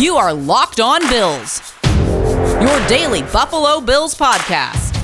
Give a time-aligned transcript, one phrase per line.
[0.00, 4.94] You are Locked On Bills, your daily Buffalo Bills podcast.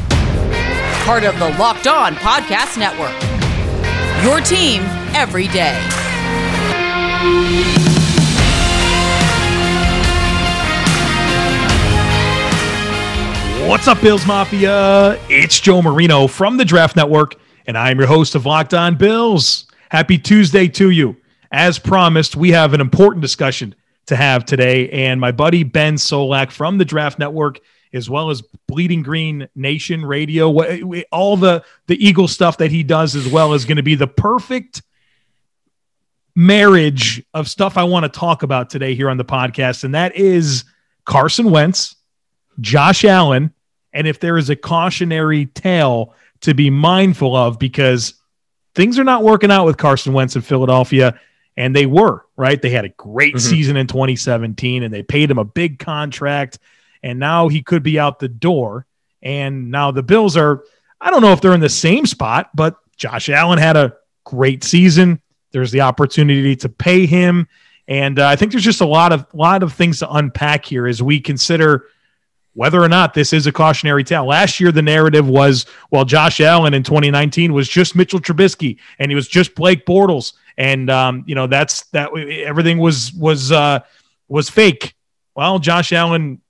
[1.05, 3.13] Part of the Locked On Podcast Network.
[4.25, 4.81] Your team
[5.15, 5.79] every day.
[13.69, 15.21] What's up, Bills Mafia?
[15.29, 17.35] It's Joe Marino from the Draft Network,
[17.67, 19.67] and I'm your host of Locked On Bills.
[19.91, 21.19] Happy Tuesday to you.
[21.53, 23.75] As promised, we have an important discussion
[24.07, 27.61] to have today, and my buddy Ben Solak from the Draft Network,
[27.93, 30.51] as well as Bleeding Green Nation Radio,
[31.11, 34.07] all the the Eagle stuff that he does as well is going to be the
[34.07, 34.83] perfect
[36.35, 40.17] marriage of stuff I want to talk about today here on the podcast, and that
[40.17, 40.65] is
[41.05, 41.97] Carson Wentz,
[42.61, 43.53] Josh Allen,
[43.93, 48.15] and if there is a cautionary tale to be mindful of because
[48.75, 51.19] things are not working out with Carson Wentz in Philadelphia.
[51.57, 52.61] And they were, right?
[52.61, 53.51] They had a great mm-hmm.
[53.51, 56.59] season in 2017 and they paid him a big contract.
[57.03, 58.87] And now he could be out the door.
[59.23, 60.65] And now the Bills are,
[61.01, 64.65] I don't know if they're in the same spot, but Josh Allen had a great
[64.65, 65.21] season.
[65.53, 67.49] There's the opportunity to pay him.
[67.89, 70.87] And uh, I think there's just a lot of lot of things to unpack here
[70.87, 71.87] as we consider
[72.55, 74.27] whether or not this is a cautionary tale.
[74.27, 79.11] Last year, the narrative was, well, Josh Allen in 2019 was just Mitchell Trubisky and
[79.11, 80.33] he was just Blake Bortles.
[80.59, 83.81] And, um, you know, that's that everything was, was, uh,
[84.29, 84.95] was fake.
[85.35, 86.41] Well, Josh Allen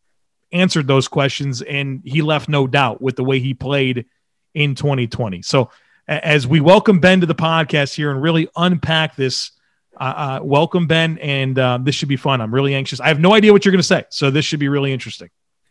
[0.53, 4.07] answered those questions and he left no doubt with the way he played
[4.55, 5.43] in 2020.
[5.43, 5.71] So
[6.09, 9.51] as we welcome Ben to the podcast here and really unpack this,
[9.99, 11.19] uh, uh, welcome Ben.
[11.19, 12.41] And uh, this should be fun.
[12.41, 13.01] I'm really anxious.
[13.01, 14.05] I have no idea what you're going to say.
[14.11, 15.31] So this should be really interesting.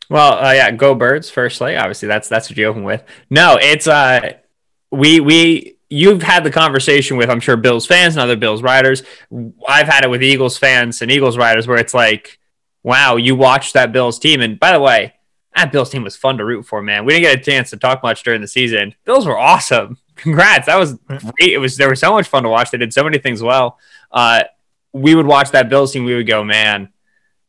[0.10, 1.30] Well, uh, yeah, go birds.
[1.30, 3.04] Firstly, obviously that's that's what you open with.
[3.30, 4.34] No, it's uh,
[4.92, 9.04] we we you've had the conversation with I'm sure Bills fans and other Bills writers.
[9.68, 12.40] I've had it with Eagles fans and Eagles writers where it's like,
[12.84, 15.14] wow, you watched that Bills team, and by the way,
[15.56, 16.82] that Bills team was fun to root for.
[16.82, 18.94] Man, we didn't get a chance to talk much during the season.
[19.06, 19.98] Bills were awesome.
[20.16, 21.54] Congrats, that was great.
[21.54, 22.72] It was there was so much fun to watch.
[22.72, 23.80] They did so many things well.
[24.12, 24.44] Uh,
[24.94, 26.06] we would watch that Bills team.
[26.06, 26.90] We would go, man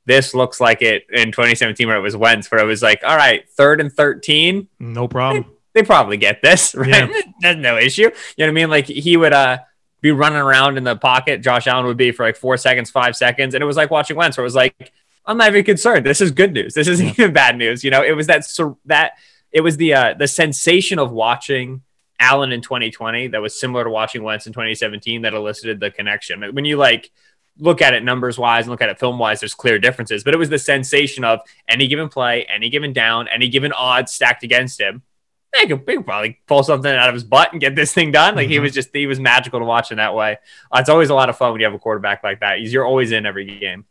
[0.07, 3.17] this looks like it in 2017 where it was Wentz, where it was like, all
[3.17, 4.69] right, third and 13.
[4.79, 5.56] No problem.
[5.77, 6.89] They, probably get this, right?
[6.89, 7.23] Yeah.
[7.41, 8.03] There's no issue.
[8.03, 8.71] You know what I mean?
[8.71, 9.59] Like he would uh
[10.01, 11.43] be running around in the pocket.
[11.43, 13.55] Josh Allen would be for like four seconds, five seconds.
[13.55, 14.93] And it was like watching Wentz, where it was like,
[15.25, 16.07] I'm not even concerned.
[16.07, 16.75] This is good news.
[16.75, 17.13] This isn't yeah.
[17.19, 17.85] even bad news.
[17.85, 18.47] You know, it was that
[18.87, 19.13] that
[19.53, 21.83] it was the uh the sensation of watching
[22.19, 26.43] Allen in 2020 that was similar to watching Wentz in 2017 that elicited the connection.
[26.55, 27.11] When you like
[27.59, 30.25] look at it numbers wise and look at it film wise, there's clear differences.
[30.25, 34.13] But it was the sensation of any given play, any given down, any given odds
[34.13, 35.03] stacked against him.
[35.61, 38.35] He could, could probably pull something out of his butt and get this thing done.
[38.35, 38.53] Like mm-hmm.
[38.53, 40.39] he was just, he was magical to watch in that way.
[40.71, 42.61] Uh, it's always a lot of fun when you have a quarterback like that.
[42.61, 43.85] You're always in every game.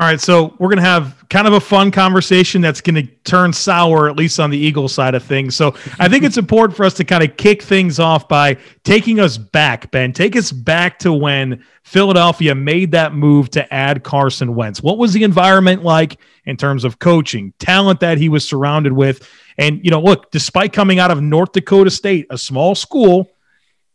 [0.00, 3.06] All right, so we're going to have kind of a fun conversation that's going to
[3.24, 5.56] turn sour, at least on the Eagles side of things.
[5.56, 9.18] So I think it's important for us to kind of kick things off by taking
[9.18, 10.12] us back, Ben.
[10.12, 14.80] Take us back to when Philadelphia made that move to add Carson Wentz.
[14.80, 19.28] What was the environment like in terms of coaching, talent that he was surrounded with?
[19.58, 23.32] And, you know, look, despite coming out of North Dakota State, a small school,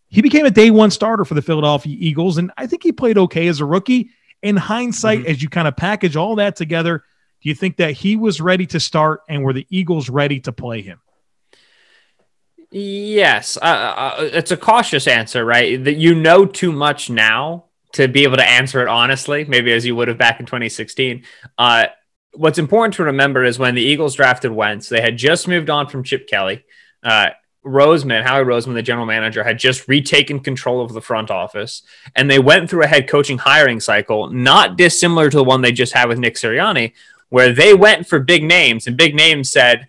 [0.09, 2.37] he became a day one starter for the Philadelphia Eagles.
[2.37, 4.09] And I think he played okay as a rookie
[4.43, 5.31] in hindsight, mm-hmm.
[5.31, 7.03] as you kind of package all that together,
[7.41, 10.51] do you think that he was ready to start and were the Eagles ready to
[10.51, 10.99] play him?
[12.71, 15.83] Yes, uh, uh, it's a cautious answer, right?
[15.83, 19.85] That you know too much now to be able to answer it honestly, maybe as
[19.85, 21.23] you would have back in 2016.
[21.57, 21.85] Uh,
[22.33, 25.87] what's important to remember is when the Eagles drafted Wentz, they had just moved on
[25.87, 26.65] from Chip Kelly.
[27.65, 31.81] Roseman, Howie Roseman, the general manager, had just retaken control of the front office,
[32.15, 35.71] and they went through a head coaching hiring cycle, not dissimilar to the one they
[35.71, 36.93] just had with Nick Sirianni,
[37.29, 39.87] where they went for big names, and big names said,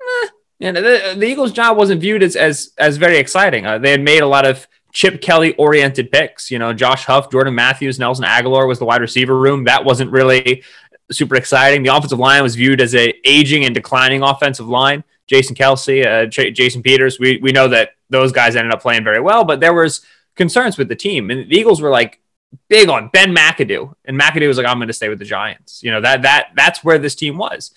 [0.00, 0.28] eh.
[0.60, 3.66] and the, the, Eagles' job wasn't viewed as as as very exciting.
[3.66, 6.50] Uh, they had made a lot of Chip Kelly oriented picks.
[6.50, 9.64] You know, Josh Huff, Jordan Matthews, Nelson Agholor was the wide receiver room.
[9.64, 10.62] That wasn't really
[11.10, 11.82] super exciting.
[11.82, 15.04] The offensive line was viewed as a aging and declining offensive line.
[15.26, 17.18] Jason Kelce, uh, J- Jason Peters.
[17.18, 20.02] We we know that those guys ended up playing very well, but there was
[20.36, 22.20] concerns with the team, and the Eagles were like
[22.68, 25.82] big on Ben McAdoo, and McAdoo was like, "I'm going to stay with the Giants."
[25.82, 27.72] You know that that that's where this team was.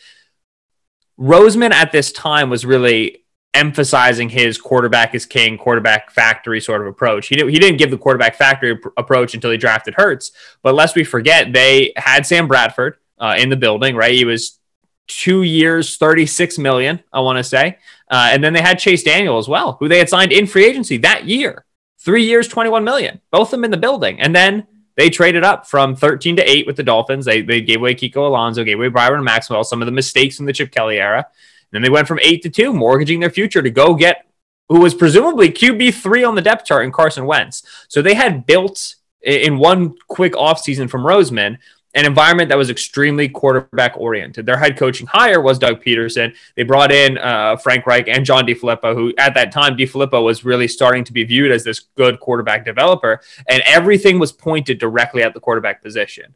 [1.20, 3.24] Roseman at this time was really
[3.58, 7.28] emphasizing his quarterback is king, quarterback factory sort of approach.
[7.28, 10.32] He, didn't, he didn't give the quarterback factory approach until he drafted Hurts.
[10.62, 14.14] But lest we forget, they had Sam Bradford uh, in the building, right?
[14.14, 14.60] He was
[15.08, 17.78] two years, 36 million, I want to say.
[18.10, 20.66] Uh, and then they had Chase Daniel as well, who they had signed in free
[20.66, 21.66] agency that year.
[22.00, 23.20] Three years, 21 million.
[23.32, 24.20] Both of them in the building.
[24.20, 24.68] And then
[24.98, 27.26] They traded up from 13 to 8 with the Dolphins.
[27.26, 30.48] They, they gave away Kiko Alonso, gave away Byron Maxwell, some of the mistakes from
[30.48, 31.20] the Chip Kelly era.
[31.20, 31.26] And
[31.72, 34.26] then they went from 8 to 2, mortgaging their future to go get
[34.70, 37.64] who was presumably QB3 on the depth chart in Carson Wentz.
[37.88, 41.60] So they had built in one quick offseason from Roseman
[41.98, 44.46] an environment that was extremely quarterback oriented.
[44.46, 46.36] Their head coaching hire was Doug Pederson.
[46.56, 50.46] They brought in uh, Frank Reich and John DeFilippo, who at that time, DeFilippo was
[50.46, 55.24] really starting to be viewed as this good quarterback developer, and everything was pointed directly
[55.24, 56.36] at the quarterback position.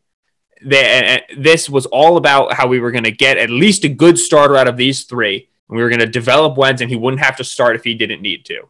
[0.64, 4.18] They, this was all about how we were going to get at least a good
[4.18, 5.48] starter out of these three.
[5.70, 7.94] And we were going to develop Wentz, and he wouldn't have to start if he
[7.94, 8.64] didn't need to.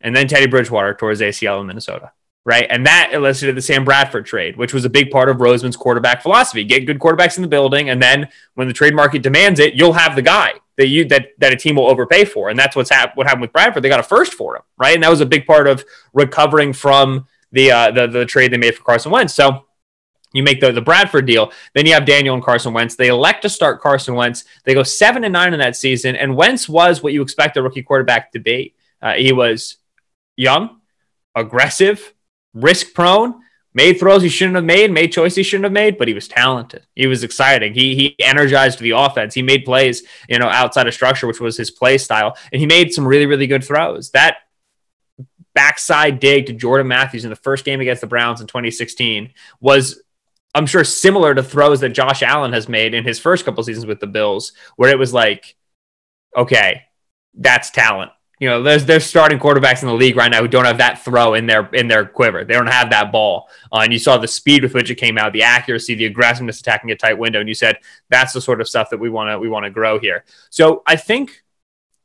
[0.00, 2.12] And then Teddy Bridgewater towards ACL in Minnesota
[2.46, 2.66] right?
[2.70, 6.22] And that elicited the Sam Bradford trade, which was a big part of Roseman's quarterback
[6.22, 6.62] philosophy.
[6.62, 9.92] Get good quarterbacks in the building, and then when the trade market demands it, you'll
[9.92, 12.48] have the guy that you that that a team will overpay for.
[12.48, 13.82] And that's what's hap- what happened with Bradford.
[13.82, 14.94] They got a first for him, right?
[14.94, 15.84] And that was a big part of
[16.14, 19.34] recovering from the uh, the, the trade they made for Carson Wentz.
[19.34, 19.66] So
[20.32, 21.50] you make the, the Bradford deal.
[21.74, 22.94] Then you have Daniel and Carson Wentz.
[22.94, 24.44] They elect to start Carson Wentz.
[24.64, 26.14] They go seven and nine in that season.
[26.14, 28.74] And Wentz was what you expect a rookie quarterback to be.
[29.00, 29.78] Uh, he was
[30.36, 30.80] young,
[31.34, 32.12] aggressive,
[32.56, 33.42] risk prone,
[33.74, 36.26] made throws he shouldn't have made, made choices he shouldn't have made, but he was
[36.26, 36.86] talented.
[36.94, 37.74] He was exciting.
[37.74, 39.34] He he energized the offense.
[39.34, 42.66] He made plays, you know, outside of structure, which was his play style, and he
[42.66, 44.10] made some really really good throws.
[44.10, 44.38] That
[45.54, 50.02] backside dig to Jordan Matthews in the first game against the Browns in 2016 was
[50.54, 53.86] I'm sure similar to throws that Josh Allen has made in his first couple seasons
[53.86, 55.54] with the Bills, where it was like,
[56.34, 56.82] okay,
[57.34, 60.66] that's talent you know, there's there's starting quarterbacks in the league right now who don't
[60.66, 62.44] have that throw in their in their quiver.
[62.44, 65.16] They don't have that ball, uh, and you saw the speed with which it came
[65.16, 67.78] out, the accuracy, the aggressiveness attacking a tight window, and you said
[68.10, 70.24] that's the sort of stuff that we want to we want to grow here.
[70.50, 71.44] So I think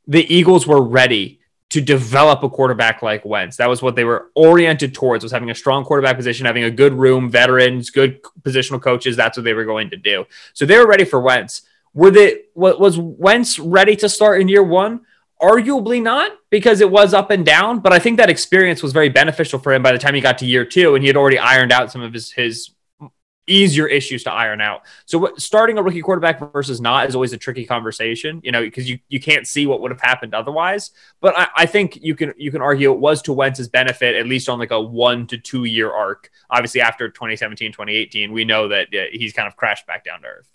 [0.07, 1.42] the Eagles were ready
[1.72, 3.57] to develop a quarterback like Wentz.
[3.57, 6.72] That was what they were oriented towards was having a strong quarterback position, having a
[6.72, 9.16] good room, veterans, good positional coaches.
[9.16, 10.25] That's what they were going to do.
[10.54, 11.63] So they were ready for Wentz.
[11.94, 15.01] Were they was Wentz ready to start in year one?
[15.41, 17.79] Arguably not, because it was up and down.
[17.79, 20.38] But I think that experience was very beneficial for him by the time he got
[20.39, 22.71] to year two, and he had already ironed out some of his his
[23.47, 24.83] easier issues to iron out.
[25.05, 28.89] So starting a rookie quarterback versus not is always a tricky conversation, you know, because
[28.89, 30.91] you, you can't see what would have happened otherwise.
[31.19, 34.27] But I, I, think you can you can argue it was to Wentz's benefit, at
[34.27, 36.29] least on like a one to two year arc.
[36.49, 40.49] Obviously, after 2017, 2018, we know that he's kind of crashed back down to earth.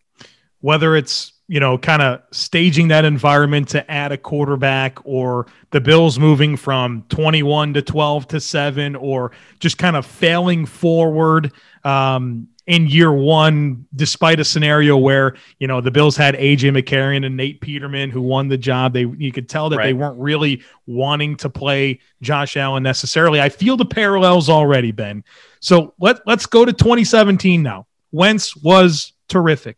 [0.60, 5.80] Whether it's you know, kind of staging that environment to add a quarterback or the
[5.80, 11.52] Bills moving from 21 to 12 to 7 or just kind of failing forward
[11.84, 17.24] um, in year one, despite a scenario where, you know, the Bills had AJ McCarron
[17.24, 18.92] and Nate Peterman who won the job.
[18.92, 19.84] They you could tell that right.
[19.86, 23.40] they weren't really wanting to play Josh Allen necessarily.
[23.40, 25.22] I feel the parallels already, Ben.
[25.60, 27.86] So let, let's go to 2017 now.
[28.10, 29.76] Wentz was terrific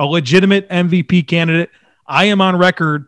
[0.00, 1.70] a legitimate MVP candidate.
[2.06, 3.06] I am on record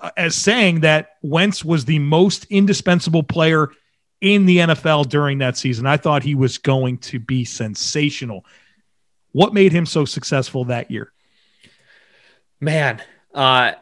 [0.00, 3.70] uh, as saying that Wentz was the most indispensable player
[4.20, 5.86] in the NFL during that season.
[5.86, 8.44] I thought he was going to be sensational.
[9.30, 11.12] What made him so successful that year?
[12.60, 13.00] Man,
[13.32, 13.72] uh,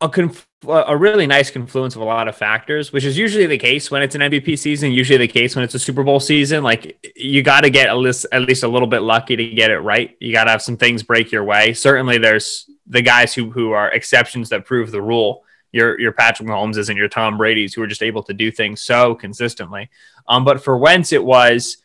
[0.00, 3.58] a conf- a really nice confluence of a lot of factors, which is usually the
[3.58, 4.92] case when it's an MVP season.
[4.92, 6.62] Usually the case when it's a Super Bowl season.
[6.62, 9.70] Like you got to get at least at least a little bit lucky to get
[9.70, 10.16] it right.
[10.20, 11.72] You got to have some things break your way.
[11.72, 15.44] Certainly, there's the guys who who are exceptions that prove the rule.
[15.72, 18.80] Your your Patrick Mahomes and your Tom Brady's who are just able to do things
[18.80, 19.90] so consistently.
[20.28, 21.78] Um, but for Wentz, it was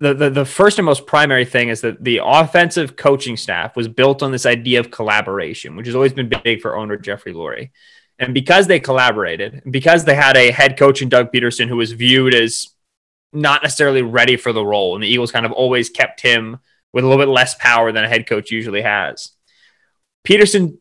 [0.00, 3.86] the, the, the first and most primary thing is that the offensive coaching staff was
[3.86, 7.70] built on this idea of collaboration, which has always been big for owner Jeffrey Lurie.
[8.18, 11.92] And because they collaborated, because they had a head coach in Doug Pederson who was
[11.92, 12.68] viewed as
[13.32, 16.58] not necessarily ready for the role, and the Eagles kind of always kept him
[16.92, 19.32] with a little bit less power than a head coach usually has.
[20.26, 20.78] Pederson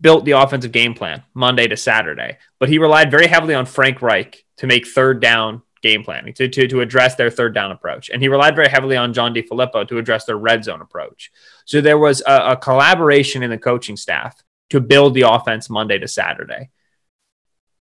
[0.00, 4.00] built the offensive game plan Monday to Saturday, but he relied very heavily on Frank
[4.00, 8.08] Reich to make third down game planning to, to, to address their third down approach.
[8.08, 11.30] And he relied very heavily on John DeFilippo to address their red zone approach.
[11.64, 15.98] So there was a, a collaboration in the coaching staff to build the offense Monday
[15.98, 16.70] to Saturday.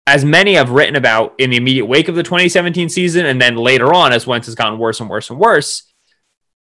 [0.07, 3.57] As many have written about in the immediate wake of the 2017 season, and then
[3.57, 5.93] later on, as Wentz has gotten worse and worse and worse,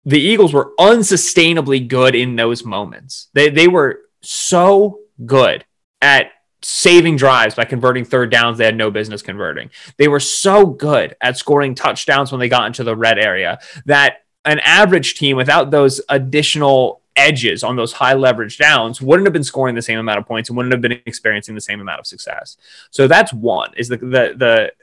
[0.05, 3.29] the Eagles were unsustainably good in those moments.
[3.33, 5.65] They, they were so good
[6.01, 6.31] at
[6.65, 9.69] saving drives by converting third downs they had no business converting.
[9.97, 14.23] They were so good at scoring touchdowns when they got into the red area that
[14.45, 19.43] an average team without those additional edges on those high leverage downs wouldn't have been
[19.43, 22.07] scoring the same amount of points and wouldn't have been experiencing the same amount of
[22.07, 22.57] success.
[22.91, 24.73] So that's one is the the the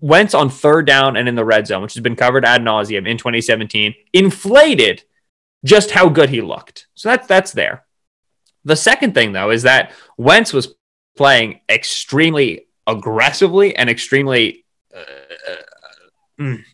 [0.00, 3.08] Wentz on third down and in the red zone, which has been covered ad nauseum
[3.08, 5.02] in 2017, inflated
[5.64, 6.86] just how good he looked.
[6.94, 7.84] So that's that's there.
[8.64, 10.74] The second thing though is that Wentz was
[11.18, 14.64] playing extremely aggressively and extremely
[14.96, 16.64] uh, uh, mm,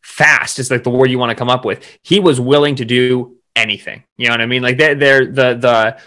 [0.00, 1.84] fast is like the word you want to come up with.
[2.02, 4.04] He was willing to do anything.
[4.16, 4.62] You know what I mean?
[4.62, 5.98] Like they're, they're the the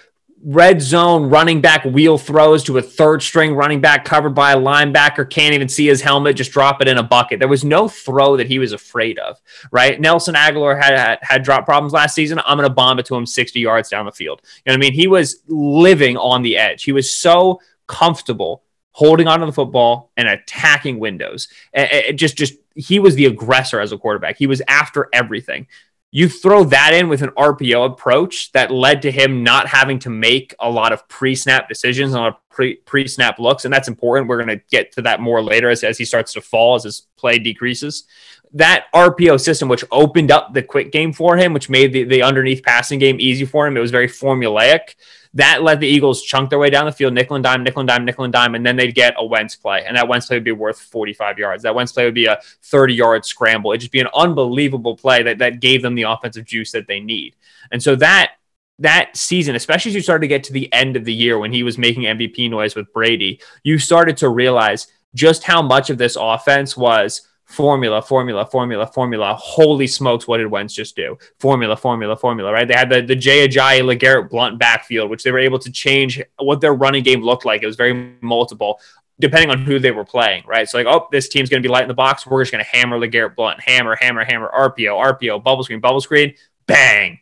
[0.43, 4.57] red zone running back wheel throws to a third string running back covered by a
[4.57, 7.39] linebacker can't even see his helmet just drop it in a bucket.
[7.39, 9.39] There was no throw that he was afraid of
[9.71, 9.99] right?
[9.99, 12.39] Nelson Agholor had had, had drop problems last season.
[12.45, 14.41] I'm going to bomb it to him 60 yards down the field.
[14.43, 14.93] You know what i mean?
[14.93, 16.83] He was living on the edge.
[16.83, 21.47] He was so comfortable holding onto the football and attacking windows.
[21.73, 24.37] It just just he was the aggressor as a quarterback.
[24.37, 25.67] He was after everything
[26.11, 30.09] you throw that in with an RPO approach that led to him not having to
[30.09, 34.29] make a lot of pre-snap decisions on pre pre-snap looks, and that's important.
[34.29, 36.83] We're going to get to that more later as, as he starts to fall as
[36.83, 38.05] his play decreases.
[38.53, 42.23] That RPO system, which opened up the quick game for him, which made the, the
[42.23, 44.95] underneath passing game easy for him, it was very formulaic.
[45.33, 47.87] That let the Eagles chunk their way down the field, nickel and dime, nickel and
[47.87, 49.83] dime, nickel and dime, and then they'd get a Wentz play.
[49.85, 51.63] And that Wentz play would be worth 45 yards.
[51.63, 53.71] That Wentz play would be a 30 yard scramble.
[53.71, 56.99] It'd just be an unbelievable play that, that gave them the offensive juice that they
[56.99, 57.35] need.
[57.71, 58.33] And so that
[58.79, 61.51] that season, especially as you started to get to the end of the year when
[61.51, 65.97] he was making MVP noise with Brady, you started to realize just how much of
[65.97, 69.33] this offense was formula, formula, formula, formula.
[69.39, 71.17] Holy smokes, what did Wentz just do?
[71.39, 72.67] Formula, formula, formula, right?
[72.67, 76.21] They had the, the Jay Ajayi, LeGarrette Blunt backfield, which they were able to change
[76.37, 77.63] what their running game looked like.
[77.63, 78.79] It was very multiple
[79.19, 80.69] depending on who they were playing, right?
[80.69, 82.27] So like, oh, this team's going to be light in the box.
[82.27, 86.01] We're just going to hammer LeGarrette Blunt, hammer, hammer, hammer, RPO, RPO, bubble screen, bubble
[86.01, 86.35] screen,
[86.67, 87.19] bang.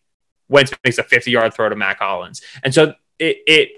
[0.50, 2.42] Wentz makes a 50 yard throw to Mack Hollins.
[2.64, 3.70] And so it, it,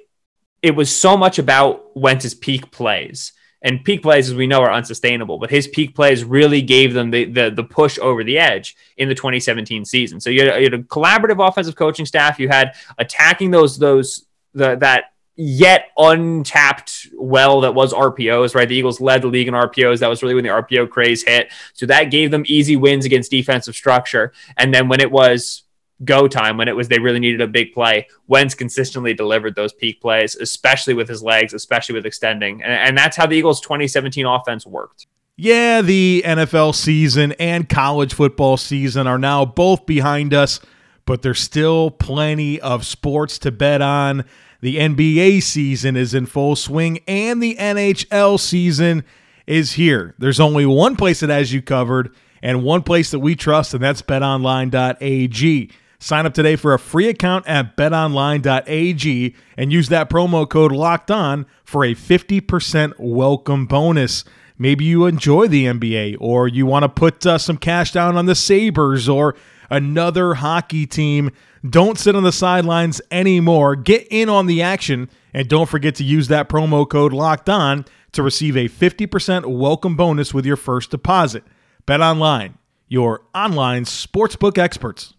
[0.63, 4.71] it was so much about Wentz's peak plays and peak plays, as we know, are
[4.71, 5.39] unsustainable.
[5.39, 9.09] But his peak plays really gave them the the, the push over the edge in
[9.09, 10.19] the 2017 season.
[10.19, 12.39] So you had, you had, a collaborative offensive coaching staff.
[12.39, 18.53] You had attacking those those the, that yet untapped well that was RPOs.
[18.53, 19.99] Right, the Eagles led the league in RPOs.
[19.99, 21.51] That was really when the RPO craze hit.
[21.73, 24.33] So that gave them easy wins against defensive structure.
[24.55, 25.63] And then when it was
[26.05, 28.07] go time when it was they really needed a big play.
[28.27, 32.61] Wentz consistently delivered those peak plays, especially with his legs, especially with extending.
[32.61, 35.07] And, and that's how the Eagles' 2017 offense worked.
[35.35, 40.59] Yeah, the NFL season and college football season are now both behind us,
[41.05, 44.25] but there's still plenty of sports to bet on.
[44.61, 49.03] The NBA season is in full swing and the NHL season
[49.45, 50.15] is here.
[50.17, 53.83] There's only one place that has you covered and one place that we trust, and
[53.83, 55.71] that's betonline.ag.
[55.99, 61.09] Sign up today for a free account at betonline.ag and use that promo code locked
[61.09, 64.23] on for a 50% welcome bonus.
[64.59, 68.27] Maybe you enjoy the NBA or you want to put uh, some cash down on
[68.27, 69.35] the Sabres or
[69.71, 71.31] another hockey team.
[71.67, 73.75] Don't sit on the sidelines anymore.
[73.75, 77.85] Get in on the action and don't forget to use that promo code locked on
[78.11, 81.43] to receive a 50% welcome bonus with your first deposit.
[81.87, 85.15] Bet online, your online sportsbook experts.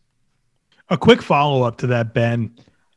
[0.91, 2.57] A quick follow up to that, Ben.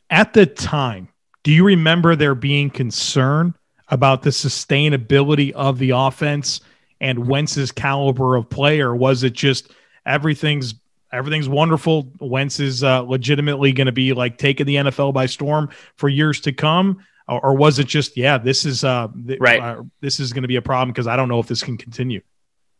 [0.10, 1.10] At the time,
[1.44, 3.54] do you remember there being concern
[3.90, 6.62] about the sustainability of the offense
[7.00, 8.96] and Wentz's caliber of player?
[8.96, 9.72] Was it just
[10.06, 10.76] everything's
[11.12, 12.12] everything's wonderful?
[12.20, 16.40] Wentz is uh, legitimately going to be like taking the NFL by storm for years
[16.42, 19.62] to come, or, or was it just yeah, this is uh, th- right?
[19.62, 21.78] Uh, this is going to be a problem because I don't know if this can
[21.78, 22.22] continue.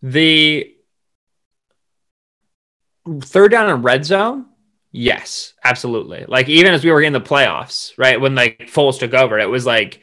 [0.02, 0.74] The
[3.22, 4.46] third down and red zone
[4.92, 6.26] Yes, absolutely.
[6.28, 8.20] Like even as we were in the playoffs, right?
[8.20, 10.02] When like Foles took over, it was like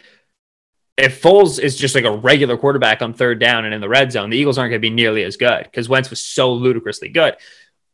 [0.96, 4.10] if Foles is just like a regular quarterback on third down and in the red
[4.10, 7.10] zone, the Eagles aren't going to be nearly as good because Wentz was so ludicrously
[7.10, 7.36] good.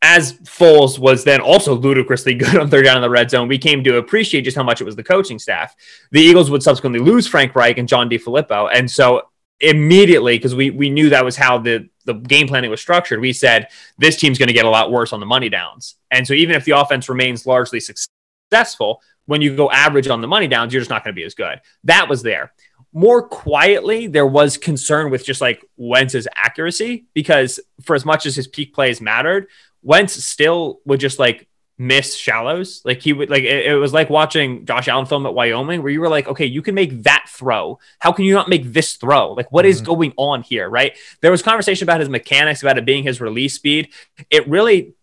[0.01, 3.57] As Foles was then also ludicrously good on third down in the red zone, we
[3.57, 5.75] came to appreciate just how much it was the coaching staff.
[6.11, 9.23] The Eagles would subsequently lose Frank Reich and John DeFilippo, and so
[9.59, 13.19] immediately because we we knew that was how the the game planning was structured.
[13.19, 16.25] We said this team's going to get a lot worse on the money downs, and
[16.25, 20.47] so even if the offense remains largely successful, when you go average on the money
[20.47, 21.59] downs, you're just not going to be as good.
[21.83, 22.53] That was there.
[22.93, 28.35] More quietly, there was concern with just like Wentz's accuracy because for as much as
[28.35, 29.47] his peak plays mattered,
[29.81, 32.81] Wentz still would just like miss shallows.
[32.85, 35.91] Like he would like it, it, was like watching Josh Allen film at Wyoming where
[35.91, 37.79] you were like, okay, you can make that throw.
[37.99, 39.33] How can you not make this throw?
[39.33, 39.71] Like what mm-hmm.
[39.71, 40.69] is going on here?
[40.69, 40.97] Right.
[41.21, 43.89] There was conversation about his mechanics, about it being his release speed.
[44.29, 44.93] It really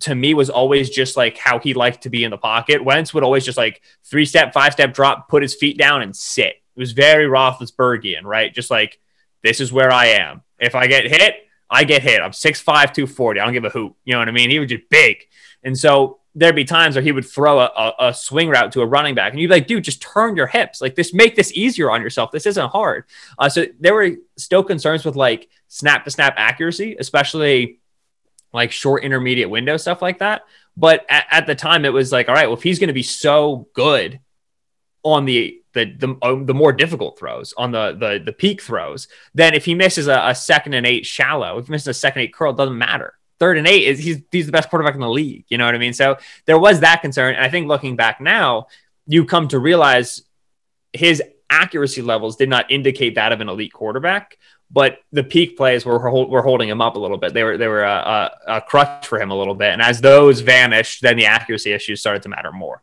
[0.00, 2.84] to me was always just like how he liked to be in the pocket.
[2.84, 6.16] Wentz would always just like three step, five step drop, put his feet down and
[6.16, 6.56] sit.
[6.76, 8.52] It was very Roethlisbergian, right?
[8.52, 8.98] Just like
[9.42, 10.42] this is where I am.
[10.58, 11.36] If I get hit,
[11.70, 12.20] I get hit.
[12.20, 13.40] I'm 6'5, 240.
[13.40, 13.94] I don't give a hoot.
[14.04, 14.50] You know what I mean?
[14.50, 15.18] He was just big.
[15.64, 18.82] And so there'd be times where he would throw a, a, a, swing route to
[18.82, 20.80] a running back, and you'd be like, dude, just turn your hips.
[20.80, 22.32] Like this, make this easier on yourself.
[22.32, 23.04] This isn't hard.
[23.38, 27.80] Uh, so there were still concerns with like snap to snap accuracy, especially
[28.52, 30.42] like short intermediate window stuff like that.
[30.76, 32.94] But at, at the time, it was like, all right, well, if he's going to
[32.94, 34.20] be so good
[35.02, 39.06] on the the the, um, the more difficult throws on the the the peak throws,
[39.34, 42.22] then if he misses a, a second and eight shallow, if he misses a second
[42.22, 45.00] eight curl, it doesn't matter third and eight is he's he's the best quarterback in
[45.00, 45.44] the league.
[45.48, 45.92] You know what I mean?
[45.92, 48.68] So there was that concern, and I think looking back now,
[49.06, 50.22] you come to realize
[50.92, 54.38] his accuracy levels did not indicate that of an elite quarterback.
[54.70, 57.32] But the peak plays were were holding him up a little bit.
[57.32, 60.00] They were they were a, a, a crutch for him a little bit, and as
[60.00, 62.82] those vanished, then the accuracy issues started to matter more.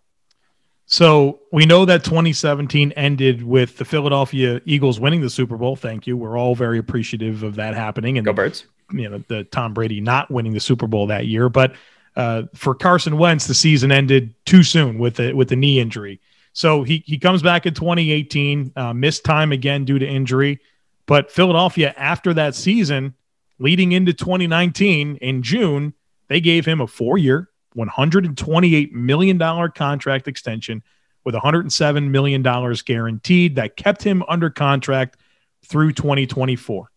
[0.91, 5.75] So we know that 2017 ended with the Philadelphia Eagles winning the Super Bowl.
[5.75, 6.17] Thank you.
[6.17, 8.17] We're all very appreciative of that happening.
[8.17, 11.49] And go Birds you know the Tom Brady not winning the Super Bowl that year,
[11.49, 11.73] but
[12.15, 16.19] uh, for Carson Wentz, the season ended too soon with the with the knee injury.
[16.53, 20.59] So he he comes back in 2018, uh, missed time again due to injury.
[21.05, 23.15] But Philadelphia, after that season,
[23.59, 25.93] leading into 2019 in June,
[26.27, 30.83] they gave him a four-year, 128 million dollar contract extension
[31.23, 35.17] with 107 million dollars guaranteed that kept him under contract
[35.65, 36.91] through 2024.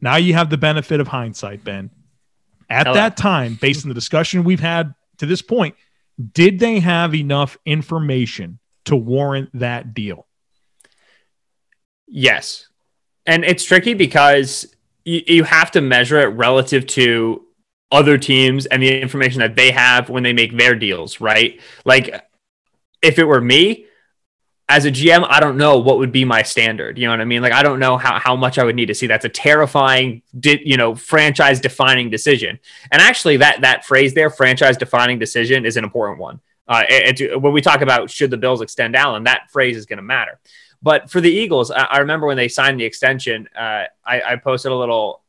[0.00, 1.90] Now you have the benefit of hindsight, Ben.
[2.68, 2.94] At Hello.
[2.94, 5.76] that time, based on the discussion we've had to this point,
[6.32, 10.26] did they have enough information to warrant that deal?
[12.06, 12.68] Yes.
[13.26, 14.74] And it's tricky because
[15.04, 17.46] you, you have to measure it relative to
[17.92, 21.60] other teams and the information that they have when they make their deals, right?
[21.84, 22.26] Like,
[23.02, 23.86] if it were me,
[24.68, 26.96] as a GM, I don't know what would be my standard.
[26.96, 27.42] You know what I mean?
[27.42, 29.06] Like, I don't know how, how much I would need to see.
[29.06, 32.58] That's a terrifying, di- you know, franchise defining decision.
[32.90, 36.40] And actually, that that phrase there, franchise defining decision, is an important one.
[36.66, 39.84] Uh, it, it, when we talk about should the Bills extend Allen, that phrase is
[39.84, 40.38] going to matter.
[40.80, 44.36] But for the Eagles, I, I, remember when they signed the extension, uh, I, I,
[44.36, 45.21] posted a little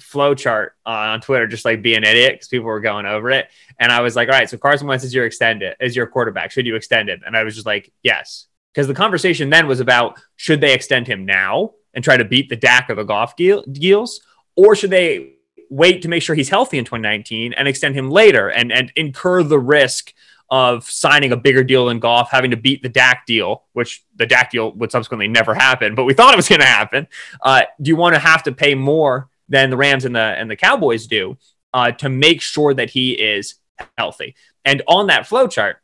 [0.00, 3.30] flow chart uh, on Twitter, just like being an idiot because people were going over
[3.30, 3.48] it.
[3.78, 6.50] And I was like, all right, so Carson Wentz is your extended, is your quarterback.
[6.50, 7.20] Should you extend it?
[7.24, 11.06] And I was just like, yes because the conversation then was about should they extend
[11.06, 14.20] him now and try to beat the Dak or the Goff deals,
[14.56, 15.34] or should they
[15.70, 19.42] wait to make sure he's healthy in 2019 and extend him later and, and incur
[19.42, 20.12] the risk
[20.50, 24.26] of signing a bigger deal than Goff, having to beat the Dak deal, which the
[24.26, 27.06] Dak deal would subsequently never happen, but we thought it was going to happen.
[27.40, 30.50] Uh, do you want to have to pay more than the Rams and the and
[30.50, 31.36] the Cowboys do
[31.74, 33.56] uh, to make sure that he is
[33.98, 34.34] healthy?
[34.64, 35.82] And on that flow chart,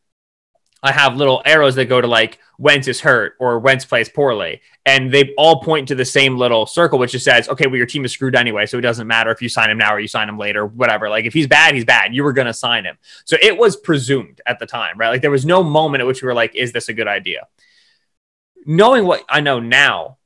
[0.83, 4.61] I have little arrows that go to like Wentz is hurt or Wentz plays poorly.
[4.85, 7.87] And they all point to the same little circle, which just says, okay, well, your
[7.87, 8.67] team is screwed anyway.
[8.67, 11.09] So it doesn't matter if you sign him now or you sign him later, whatever.
[11.09, 12.15] Like if he's bad, he's bad.
[12.15, 12.99] You were going to sign him.
[13.25, 15.09] So it was presumed at the time, right?
[15.09, 17.49] Like there was no moment at which we were like, is this a good idea?
[18.65, 20.19] Knowing what I know now,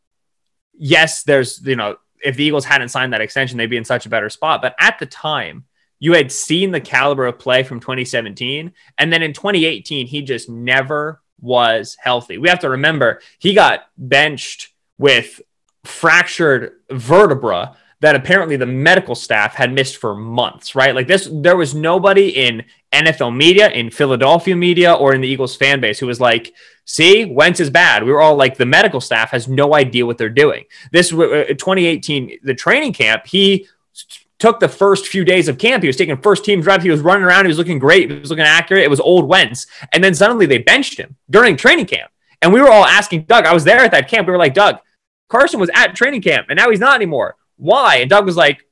[0.74, 4.07] yes, there's, you know, if the Eagles hadn't signed that extension, they'd be in such
[4.07, 4.63] a better spot.
[4.63, 5.65] But at the time,
[5.99, 8.73] you had seen the caliber of play from 2017.
[8.99, 12.39] And then in 2018, he just never was healthy.
[12.39, 15.41] We have to remember he got benched with
[15.85, 20.95] fractured vertebra that apparently the medical staff had missed for months, right?
[20.95, 25.55] Like this, there was nobody in NFL media, in Philadelphia media, or in the Eagles
[25.55, 26.55] fan base who was like,
[26.90, 28.05] see, Wentz is bad.
[28.05, 30.64] We were all like, the medical staff has no idea what they're doing.
[30.92, 33.66] This uh, 2018, the training camp, he
[34.38, 35.83] took the first few days of camp.
[35.83, 36.83] He was taking first team reps.
[36.83, 37.44] He was running around.
[37.44, 38.11] He was looking great.
[38.11, 38.83] He was looking accurate.
[38.83, 39.66] It was old Wentz.
[39.92, 42.11] And then suddenly they benched him during training camp.
[42.42, 44.26] And we were all asking Doug, I was there at that camp.
[44.26, 44.79] We were like, Doug,
[45.29, 47.37] Carson was at training camp and now he's not anymore.
[47.57, 47.96] Why?
[47.96, 48.66] And Doug was like,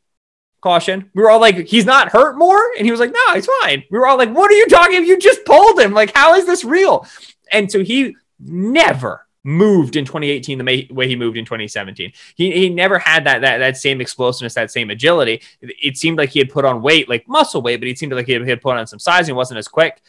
[0.61, 1.11] caution.
[1.15, 2.61] We were all like, he's not hurt more?
[2.77, 3.85] And he was like, no, he's fine.
[3.91, 4.97] We were all like, what are you talking?
[4.97, 5.07] About?
[5.07, 5.93] You just pulled him.
[5.93, 7.07] Like, how is this real?
[7.53, 12.13] And so he never moved in 2018 the way he moved in 2017.
[12.35, 15.43] He, he never had that, that that same explosiveness, that same agility.
[15.61, 18.27] It, seemed like he had put on weight, like muscle weight, but it seemed like
[18.27, 20.03] he had, put on some size and wasn't as quick.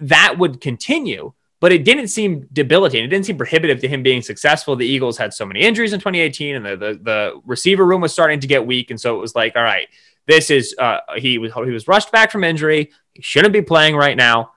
[0.00, 3.06] That would continue, but it didn't seem debilitating.
[3.06, 4.76] It didn't seem prohibitive to him being successful.
[4.76, 8.12] The Eagles had so many injuries in 2018, and the, the, the receiver room was
[8.12, 8.90] starting to get weak.
[8.90, 9.88] And so it was like, all right,
[10.26, 12.92] this is uh, he was he was rushed back from injury.
[13.12, 14.52] He shouldn't be playing right now.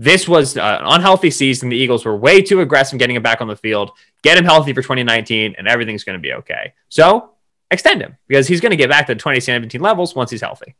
[0.00, 1.70] This was uh, an unhealthy season.
[1.70, 3.90] The Eagles were way too aggressive getting him back on the field.
[4.22, 6.72] Get him healthy for 2019, and everything's going to be okay.
[6.88, 7.32] So
[7.68, 10.76] extend him because he's going to get back to the 2017 levels once he's healthy.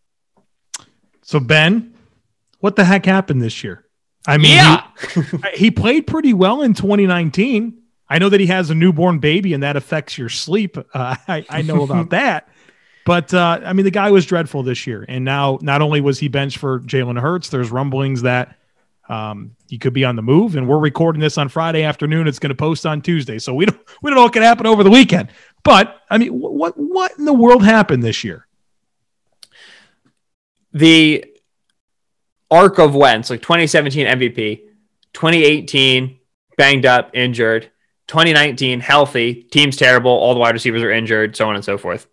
[1.22, 1.94] So Ben,
[2.60, 3.84] what the heck happened this year?
[4.24, 4.86] I mean, yeah.
[5.14, 5.22] he,
[5.54, 7.76] he, played pretty well in 2019.
[8.08, 10.78] I know that he has a newborn baby and that affects your sleep.
[10.78, 12.48] Uh, I, I know about that.
[13.04, 16.18] But uh, I mean, the guy was dreadful this year, and now not only was
[16.18, 18.58] he benched for Jalen Hurts, there's rumblings that
[19.08, 20.56] um, he could be on the move.
[20.56, 22.26] And we're recording this on Friday afternoon.
[22.26, 24.66] It's going to post on Tuesday, so we don't we don't know what can happen
[24.66, 25.28] over the weekend.
[25.62, 28.46] But I mean, what what in the world happened this year?
[30.72, 31.24] The
[32.50, 34.60] arc of Wentz, like 2017 MVP,
[35.12, 36.18] 2018
[36.56, 37.70] banged up, injured,
[38.08, 42.06] 2019 healthy, team's terrible, all the wide receivers are injured, so on and so forth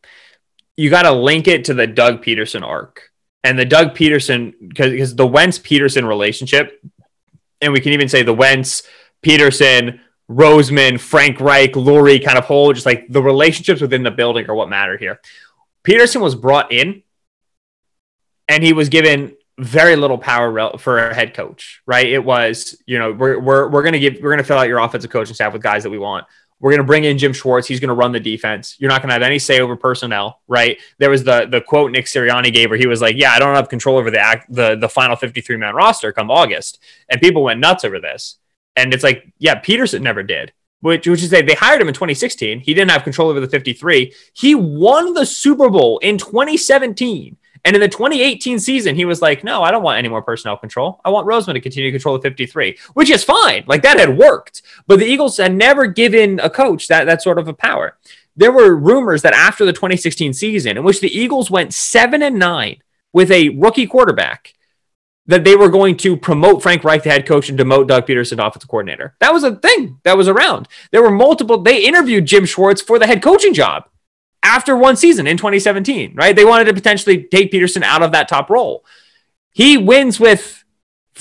[0.77, 3.11] you got to link it to the Doug Pederson arc
[3.45, 6.83] and the Doug Pederson because the Wentz Pederson relationship,
[7.61, 8.81] and we can even say the Wentz
[9.23, 14.49] Pederson Roseman Frank Reich Lurie kind of whole just like the relationships within the building
[14.49, 15.21] are what matter here.
[15.83, 17.03] Pederson was brought in,
[18.49, 21.83] and he was given very little power for a head coach.
[21.85, 22.07] Right?
[22.07, 25.11] It was you know we're we're we're gonna give we're gonna fill out your offensive
[25.11, 26.25] coaching staff with guys that we want.
[26.59, 27.67] We're going to bring in Jim Schwartz.
[27.67, 28.75] He's going to run the defense.
[28.79, 30.77] You're not going to have any say over personnel, right?
[30.99, 33.55] There was the the quote Nick Sirianni gave where he was like, "Yeah, I don't
[33.55, 37.43] have control over the act, the the final 53 man roster come August," and people
[37.43, 38.37] went nuts over this.
[38.75, 40.53] And it's like, yeah, Pederson never did.
[40.81, 42.59] Which, which is say they hired him in 2016.
[42.59, 44.13] He didn't have control over the 53.
[44.33, 49.43] He won the Super Bowl in 2017 and in the 2018 season, he was like,
[49.43, 51.01] no, I don't want any more personnel control.
[51.03, 53.63] I want Roseman to continue to control the 53, which is fine.
[53.65, 54.61] Like that had worked.
[54.85, 57.97] But the Eagles had never given a coach that, that sort of a power.
[58.35, 62.37] There were rumors that after the 2016 season, in which the Eagles went seven and
[62.37, 62.77] nine
[63.13, 64.53] with a rookie quarterback,
[65.25, 68.45] that they were going to promote Frank Reich, the head coach, and demote Doug Pederson,
[68.45, 69.15] offensive coordinator.
[69.19, 70.67] That was a thing that was around.
[70.91, 73.85] There were multiple, they interviewed Jim Schwartz for the head coaching job
[74.45, 76.35] after one season in 2017, right?
[76.35, 78.85] They wanted to potentially take Pederson out of that top role.
[79.51, 80.63] He wins with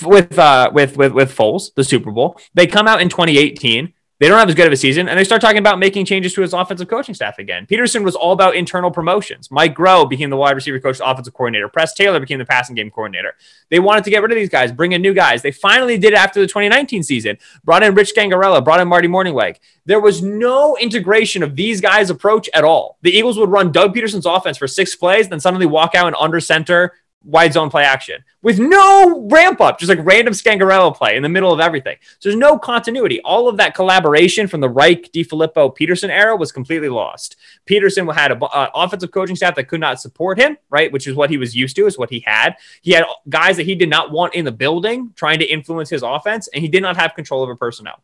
[0.03, 2.39] with uh with with with Foles, the Super Bowl.
[2.53, 5.25] They come out in 2018 they don't have as good of a season, and they
[5.25, 7.65] start talking about making changes to his offensive coaching staff again.
[7.65, 9.51] Pederson was all about internal promotions.
[9.51, 11.67] Mike Groh became the wide receiver coach, offensive coordinator.
[11.67, 13.33] Press Taylor became the passing game coordinator.
[13.69, 15.41] They wanted to get rid of these guys, bring in new guys.
[15.41, 17.37] They finally did after the 2019 season.
[17.65, 19.57] Brought in Rich Scangarello, brought in Marty Mornhinweg.
[19.85, 22.97] There was no integration of these guys' approach at all.
[23.01, 26.15] The Eagles would run Doug Pederson's offense for six plays, then suddenly walk out and
[26.17, 26.93] under center
[27.25, 31.29] wide zone play action with no ramp up, just like random Scangarello play in the
[31.29, 31.97] middle of everything.
[32.19, 33.19] So there's no continuity.
[33.21, 37.35] All of that collaboration from the Reich, DeFilippo, Pederson era was completely lost.
[37.67, 40.91] Pederson had an uh, offensive coaching staff that could not support him, right?
[40.91, 42.55] Which is what he was used to, is what he had.
[42.83, 46.03] He had guys that he did not want in the building trying to influence his
[46.03, 48.03] offense, and he did not have control over personnel.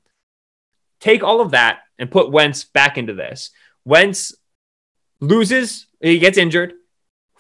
[1.00, 3.52] Take all of that and put Wentz back into this.
[3.86, 4.34] Wentz
[5.20, 6.74] loses, he gets injured.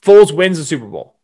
[0.03, 1.15] Foles wins the Super Bowl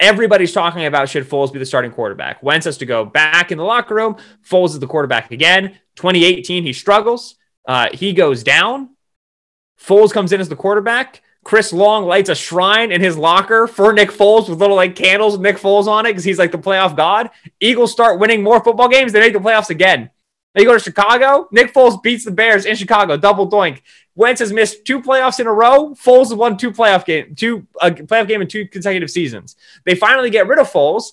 [0.00, 2.42] everybody's talking about should Foles be the starting quarterback.
[2.42, 4.16] Wentz has to go back in the locker room.
[4.48, 5.78] Foles is the quarterback again.
[5.96, 7.36] 2018, he struggles.
[7.66, 8.90] Uh, he goes down.
[9.80, 11.22] Foles comes in as the quarterback.
[11.44, 15.34] Chris Long lights a shrine in his locker for Nick Foles with little like candles
[15.34, 17.30] with Nick Foles on it because he's like the playoff god.
[17.60, 19.12] Eagles start winning more football games.
[19.12, 20.10] They make the playoffs again.
[20.54, 21.48] They go to Chicago.
[21.50, 23.16] Nick Foles beats the Bears in Chicago.
[23.16, 23.82] Double doink.
[24.14, 25.94] Wentz has missed two playoffs in a row.
[25.94, 29.56] Foles has won two playoff game, two a playoff game in two consecutive seasons.
[29.84, 31.12] They finally get rid of Foles.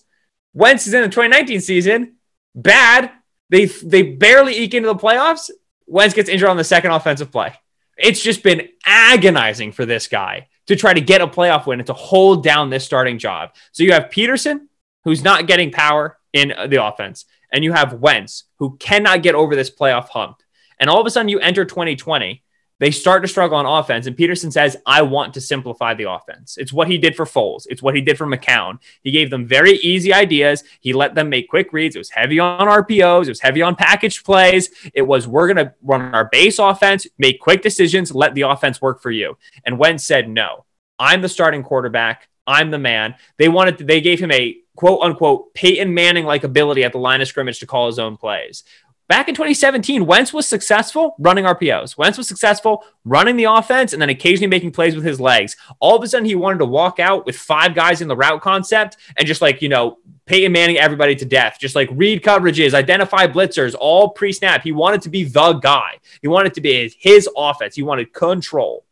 [0.53, 2.15] Wentz is in the 2019 season.
[2.53, 3.11] Bad.
[3.49, 5.49] They they barely eke into the playoffs.
[5.87, 7.53] Wentz gets injured on the second offensive play.
[7.97, 11.87] It's just been agonizing for this guy to try to get a playoff win and
[11.87, 13.51] to hold down this starting job.
[13.71, 14.67] So you have Pederson,
[15.03, 19.55] who's not getting power in the offense, and you have Wentz, who cannot get over
[19.55, 20.37] this playoff hump.
[20.79, 22.43] And all of a sudden, you enter 2020
[22.81, 24.07] they start to struggle on offense.
[24.07, 26.57] And Pederson says, I want to simplify the offense.
[26.57, 27.67] It's what he did for Foles.
[27.69, 28.79] It's what he did for McCown.
[29.03, 30.63] He gave them very easy ideas.
[30.79, 31.95] He let them make quick reads.
[31.95, 33.25] It was heavy on RPOs.
[33.25, 34.71] It was heavy on packaged plays.
[34.95, 38.81] It was, we're going to run our base offense, make quick decisions, let the offense
[38.81, 39.37] work for you.
[39.63, 40.65] And Wentz said, no,
[40.97, 42.29] I'm the starting quarterback.
[42.47, 43.13] I'm the man.
[43.37, 46.99] They wanted, to, they gave him a quote unquote Peyton Manning like ability at the
[46.99, 48.63] line of scrimmage to call his own plays.
[49.11, 51.97] Back in 2017, Wentz was successful running RPOs.
[51.97, 55.57] Wentz was successful running the offense and then occasionally making plays with his legs.
[55.81, 58.39] All of a sudden, he wanted to walk out with five guys in the route
[58.41, 62.73] concept and just like, you know, Peyton Manning everybody to death, just like read coverages,
[62.73, 64.63] identify blitzers, all pre snap.
[64.63, 65.99] He wanted to be the guy.
[66.21, 67.75] He wanted to be his offense.
[67.75, 68.85] He wanted control.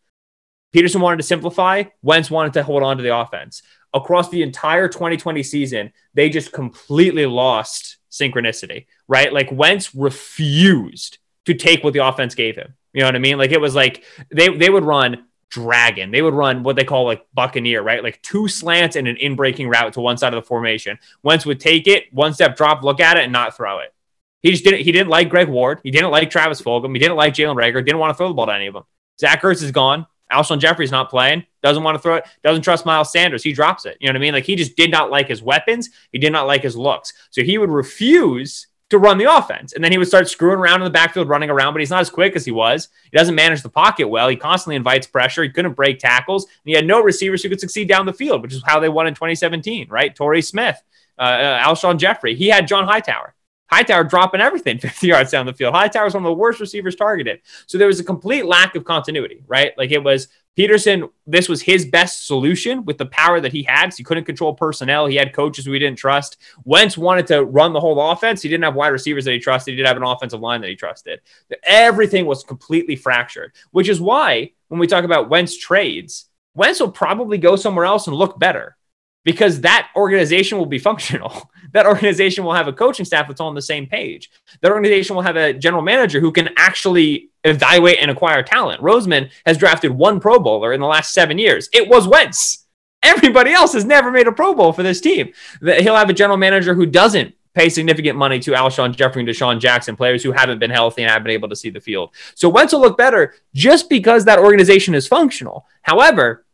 [0.76, 1.84] Pederson wanted to simplify.
[2.02, 3.64] Wentz wanted to hold on to the offense.
[3.94, 9.34] Across the entire 2020 season, they just completely lost synchronicity, right?
[9.34, 12.76] Like Wentz refused to take what the offense gave him.
[12.94, 13.38] You know what I mean?
[13.38, 16.12] Like it was like they they would run dragon.
[16.12, 18.04] They would run what they call like buccaneer, right?
[18.04, 20.98] Like two slants and an in breaking route to one side of the formation.
[21.24, 23.94] Wentz would take it, one step drop, look at it, and not throw it.
[24.42, 24.82] He just didn't.
[24.82, 25.82] He didn't like Greg Ward.
[25.84, 26.94] He didn't like Travis Fulgham.
[26.94, 27.86] He didn't like Jalen Reagor.
[27.86, 28.84] Didn't want to throw the ball to any of them.
[29.20, 30.06] Zach Ertz is gone.
[30.32, 31.46] Alshon Jeffery's not playing.
[31.62, 32.26] Doesn't want to throw it.
[32.44, 33.44] Doesn't trust Miles Sanders.
[33.44, 33.98] He drops it.
[34.00, 34.34] You know what I mean?
[34.34, 35.90] Like he just did not like his weapons.
[36.12, 37.14] He did not like his looks.
[37.32, 39.74] So he would refuse to run the offense.
[39.74, 42.02] And then he would start screwing around in the backfield, running around, but he's not
[42.02, 42.90] as quick as he was.
[43.12, 44.28] He doesn't manage the pocket well.
[44.28, 45.44] He constantly invites pressure.
[45.44, 46.46] He couldn't break tackles.
[46.46, 48.90] And he had no receivers who could succeed down the field, which is how they
[48.90, 50.16] won in 2017, right?
[50.16, 50.82] Torrey Smith,
[51.20, 52.36] uh, uh, Alshon Jeffery.
[52.36, 53.36] He had John Hightower.
[53.70, 55.74] Hightower dropping everything 50 yards down the field.
[55.74, 57.42] Hightower was one of the worst receivers targeted.
[57.68, 59.78] So there was a complete lack of continuity, right?
[59.78, 60.28] Like it was
[60.58, 63.94] Pederson, this was his best solution with the power that he had.
[63.94, 65.06] So he couldn't control personnel.
[65.06, 66.38] He had coaches we didn't trust.
[66.66, 68.42] Wentz wanted to run the whole offense.
[68.42, 69.72] He didn't have wide receivers that he trusted.
[69.72, 71.22] He did have an offensive line that he trusted.
[71.64, 76.92] Everything was completely fractured, which is why when we talk about Wentz trades, Wentz will
[76.92, 78.76] probably go somewhere else and look better
[79.24, 81.50] because that organization will be functional.
[81.74, 84.30] that organization will have a coaching staff that's on the same page.
[84.62, 88.82] That organization will have a general manager who can actually evaluate and acquire talent.
[88.82, 91.70] Roseman has drafted one Pro Bowler in the last seven years.
[91.74, 92.66] It was Wentz.
[93.02, 95.32] Everybody else has never made a Pro Bowl for this team.
[95.62, 99.60] He'll have a general manager who doesn't pay significant money to Alshon Jeffery and DeSean
[99.60, 102.12] Jackson, players who haven't been healthy and haven't been able to see the field.
[102.36, 105.66] So Wentz will look better just because that organization is functional.
[105.82, 106.46] However,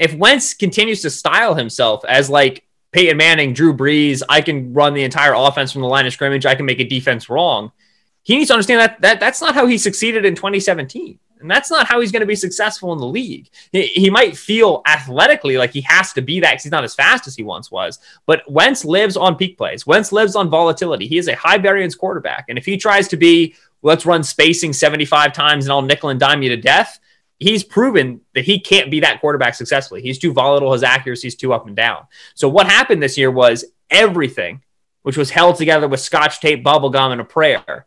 [0.00, 4.94] if Wentz continues to style himself as like Peyton Manning, Drew Brees, I can run
[4.94, 7.70] the entire offense from the line of scrimmage, I can make a defense wrong.
[8.22, 11.18] He needs to understand that, that that's not how he succeeded in 2017.
[11.40, 13.50] And that's not how he's going to be successful in the league.
[13.72, 16.94] He, he might feel athletically like he has to be that because he's not as
[16.94, 17.98] fast as he once was.
[18.26, 19.86] But Wentz lives on peak plays.
[19.86, 21.06] Wentz lives on volatility.
[21.06, 22.46] He is a high variance quarterback.
[22.48, 26.20] And if he tries to be, let's run spacing 75 times and I'll nickel and
[26.20, 27.00] dime you to death,
[27.40, 30.02] he's proven that he can't be that quarterback successfully.
[30.02, 30.72] He's too volatile.
[30.72, 32.06] His accuracy is too up and down.
[32.34, 34.62] So what happened this year was everything,
[35.02, 37.86] which was held together with scotch tape, bubble gum, and a prayer,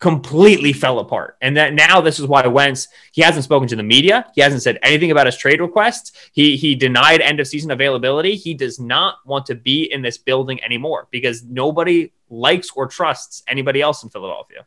[0.00, 1.36] completely fell apart.
[1.40, 4.26] And that now this is why Wentz he hasn't spoken to the media.
[4.34, 6.12] He hasn't said anything about his trade requests.
[6.32, 8.34] He he denied end of season availability.
[8.34, 13.42] He does not want to be in this building anymore because nobody likes or trusts
[13.46, 14.66] anybody else in Philadelphia.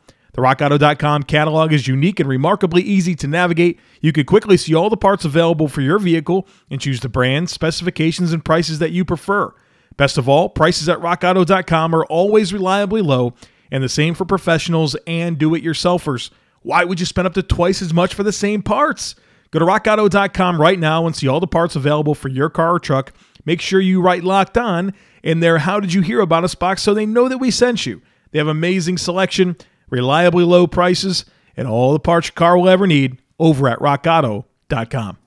[0.33, 3.79] The RockAuto.com catalog is unique and remarkably easy to navigate.
[3.99, 7.51] You can quickly see all the parts available for your vehicle and choose the brands,
[7.51, 9.53] specifications, and prices that you prefer.
[9.97, 13.33] Best of all, prices at RockAuto.com are always reliably low,
[13.71, 16.29] and the same for professionals and do it yourselfers.
[16.61, 19.15] Why would you spend up to twice as much for the same parts?
[19.51, 22.79] Go to RockAuto.com right now and see all the parts available for your car or
[22.79, 23.11] truck.
[23.45, 26.81] Make sure you write locked on in their How Did You Hear About Us box
[26.81, 28.01] so they know that we sent you.
[28.31, 29.57] They have amazing selection
[29.91, 31.25] reliably low prices,
[31.55, 35.17] and all the parts your car will ever need over at rockauto.com.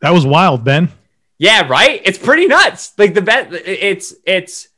[0.00, 0.90] That was wild, Ben.
[1.38, 2.00] Yeah, right?
[2.04, 2.92] It's pretty nuts.
[2.96, 4.68] Like the bet it's it's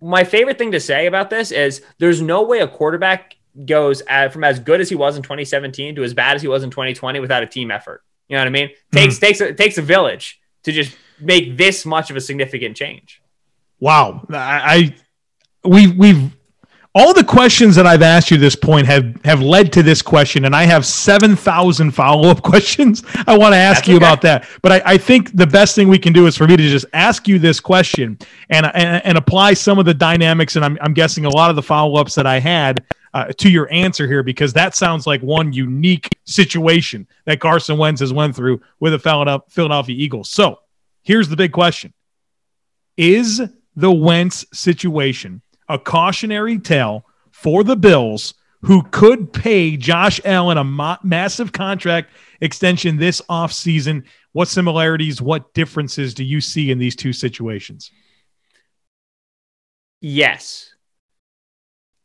[0.00, 4.44] my favorite thing to say about this is there's no way a quarterback goes from
[4.44, 7.20] as good as he was in 2017 to as bad as he was in 2020
[7.20, 8.02] without a team effort.
[8.28, 8.70] You know what I mean?
[8.92, 9.26] Takes mm-hmm.
[9.26, 13.22] takes a, takes a village to just make this much of a significant change.
[13.80, 14.94] Wow, I,
[15.64, 16.36] I we we've
[16.98, 20.46] all the questions that I've asked you this point have have led to this question,
[20.46, 24.04] and I have seven thousand follow up questions I want to ask That's you okay.
[24.04, 24.48] about that.
[24.62, 26.86] But I, I, think the best thing we can do is for me to just
[26.92, 28.18] ask you this question
[28.50, 31.56] and and, and apply some of the dynamics, and I'm I'm guessing a lot of
[31.56, 32.84] the follow ups that I had
[33.14, 38.00] uh, to your answer here because that sounds like one unique situation that Carson Wentz
[38.00, 40.30] has went through with the Philadelphia Eagles.
[40.30, 40.58] So
[41.02, 41.94] here's the big question:
[42.96, 43.40] Is
[43.76, 45.42] the Wentz situation?
[45.68, 52.10] A cautionary tale for the Bills, who could pay Josh Allen a ma- massive contract
[52.40, 54.04] extension this offseason.
[54.32, 57.90] What similarities, what differences do you see in these two situations?
[60.00, 60.74] Yes.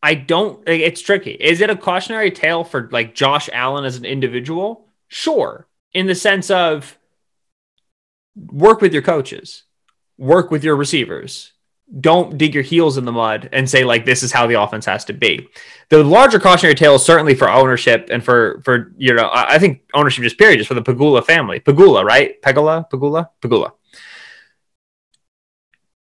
[0.02, 1.32] I don't, it's tricky.
[1.32, 4.90] Is it a cautionary tale for like Josh Allen as an individual?
[5.08, 5.68] Sure.
[5.94, 6.98] In the sense of
[8.36, 9.64] work with your coaches,
[10.18, 11.54] work with your receivers,
[12.00, 14.86] don't dig your heels in the mud and say like this is how the offense
[14.86, 15.48] has to be.
[15.90, 19.82] The larger cautionary tale is certainly for ownership and for for you know I think
[19.94, 21.60] ownership just period just for the Pagula family.
[21.60, 22.42] Pagula, right?
[22.42, 23.72] Pegula, Pagula, Pagula.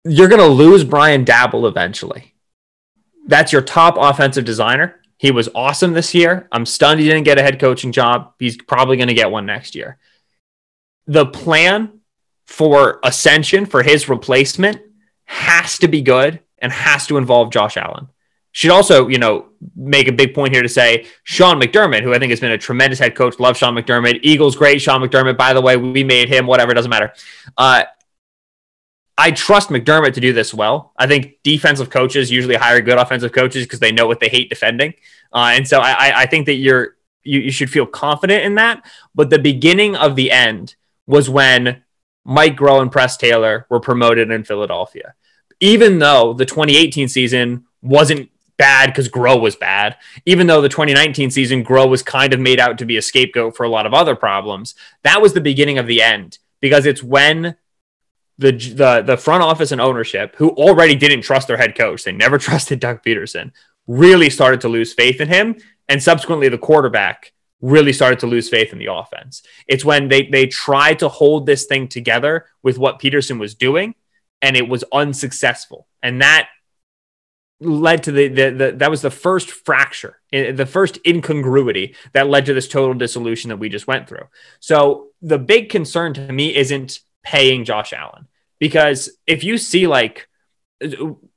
[0.04, 2.34] You're going to lose Brian Daboll eventually.
[3.28, 5.00] That's your top offensive designer.
[5.18, 6.48] He was awesome this year.
[6.52, 8.34] I'm stunned he didn't get a head coaching job.
[8.40, 10.00] He's probably going to get one next year
[11.08, 12.00] the plan
[12.46, 14.82] for ascension for his replacement
[15.32, 18.10] has to be good and has to involve Josh Allen.
[18.52, 19.46] Should also, you know,
[19.78, 22.58] make a big point here to say Sean McDermott, who I think has been a
[22.58, 24.20] tremendous head coach, love Sean McDermott.
[24.24, 25.38] Eagles great, Sean McDermott.
[25.38, 27.13] By the way, we made him, whatever, doesn't matter.
[27.58, 27.84] Uh,
[29.17, 30.91] I trust McDermott to do this well.
[30.98, 34.50] I think defensive coaches usually hire good offensive coaches because they know what they hate
[34.50, 34.96] defending,
[35.32, 38.84] uh, and so I, I think that you're you, you should feel confident in that.
[39.15, 40.76] But the beginning of the end
[41.08, 41.84] was when
[42.24, 45.16] Mike Groh and Press Taylor were promoted in Philadelphia.
[45.60, 51.32] Even though the 2018 season wasn't bad because Groh was bad, even though the 2019
[51.32, 53.94] season Groh was kind of made out to be a scapegoat for a lot of
[53.94, 57.56] other problems, that was the beginning of the end because it's when
[58.38, 62.12] the the the front office and ownership, who already didn't trust their head coach, they
[62.12, 63.52] never trusted Doug Pederson,
[63.88, 65.56] really started to lose faith in him,
[65.90, 69.43] and subsequently the quarterback really started to lose faith in the offense.
[69.67, 73.95] It's when they they tried to hold this thing together with what Pederson was doing,
[74.41, 75.88] and it was unsuccessful.
[76.02, 76.50] And that
[77.62, 82.47] led to the, the, the that was the first fracture, the first incongruity that led
[82.47, 84.28] to this total dissolution that we just went through.
[84.60, 88.28] So the big concern to me isn't paying Josh Allen
[88.60, 90.28] because if you see like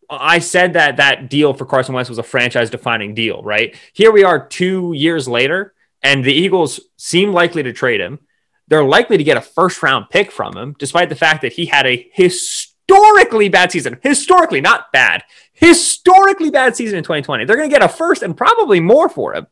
[0.09, 3.75] I said that that deal for Carson Wentz was a franchise defining deal, right?
[3.93, 5.74] Here we are 2 years later
[6.05, 8.21] and the Eagles seem likely to trade him.
[8.69, 11.67] They're likely to get a first round pick from him, despite the fact that he
[11.67, 13.99] had a historically bad season.
[14.03, 15.25] Historically, not bad.
[15.55, 17.45] Historically bad season in 2020.
[17.45, 19.47] They're going to get a first and probably more for him.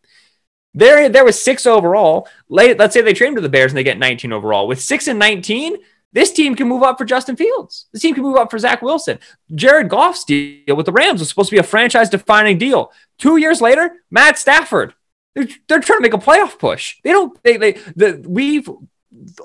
[0.75, 2.29] There, there was six overall.
[2.49, 4.69] Let's say they trade him to the Bears and they get 19 overall.
[4.69, 5.77] With six and 19,
[6.15, 7.87] this team can move up for Justin Fields.
[7.93, 9.19] This team can move up for Zach Wilson.
[9.55, 12.93] Jared Goff's deal with the Rams was supposed to be a franchise defining deal.
[13.19, 14.95] Two years later, Matt Stafford
[15.35, 16.97] they're, they're trying to make a playoff push.
[17.05, 17.43] They don't.
[17.43, 18.69] They they the we've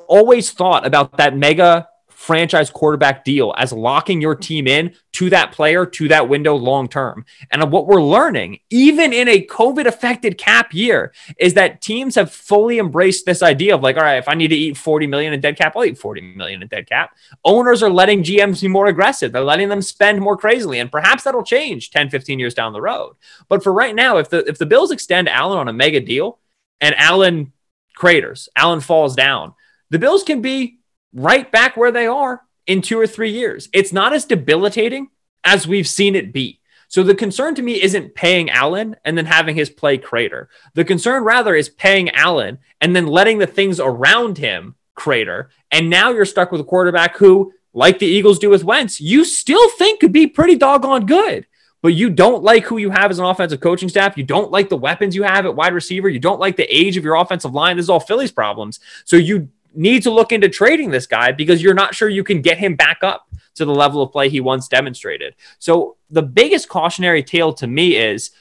[0.08, 5.51] always thought about that mega franchise quarterback deal as locking your team in to that
[5.51, 7.23] player to that window long term.
[7.51, 12.32] And what we're learning, even in a COVID affected cap year, is that teams have
[12.32, 15.32] fully embraced this idea of like, all right, if I need to eat 40 million
[15.32, 17.15] in dead cap, I'll eat 40 million in dead cap.
[17.45, 19.32] Owners are letting GMs be more aggressive.
[19.32, 20.80] They're letting them spend more crazily.
[20.80, 23.15] And perhaps that'll change 10, 15 years down the road.
[23.47, 26.39] But for right now, if the if the Bills extend Allen on a mega deal
[26.82, 27.53] and Allen
[27.95, 29.53] craters, Allen falls down,
[29.91, 30.76] the Bills can be
[31.17, 33.69] right back where they are in two or three years.
[33.73, 35.10] It's not as debilitating
[35.43, 36.60] as we've seen it be.
[36.89, 40.49] So the concern to me isn't paying Allen and then having his play crater.
[40.73, 45.49] The concern rather is paying Allen and then letting the things around him crater.
[45.71, 49.25] And now you're stuck with a quarterback who, like the Eagles do with Wentz, you
[49.25, 51.45] still think could be pretty doggone good.
[51.82, 54.17] But you don't like who you have as an offensive coaching staff.
[54.17, 56.10] You don't like the weapons you have at wide receiver.
[56.10, 57.77] You don't like the age of your offensive line.
[57.77, 58.80] This is all Philly's problems.
[59.06, 62.41] So you need to look into trading this guy because you're not sure you can
[62.41, 65.35] get him back up to the level of play he once demonstrated.
[65.59, 68.31] So the biggest cautionary tale to me is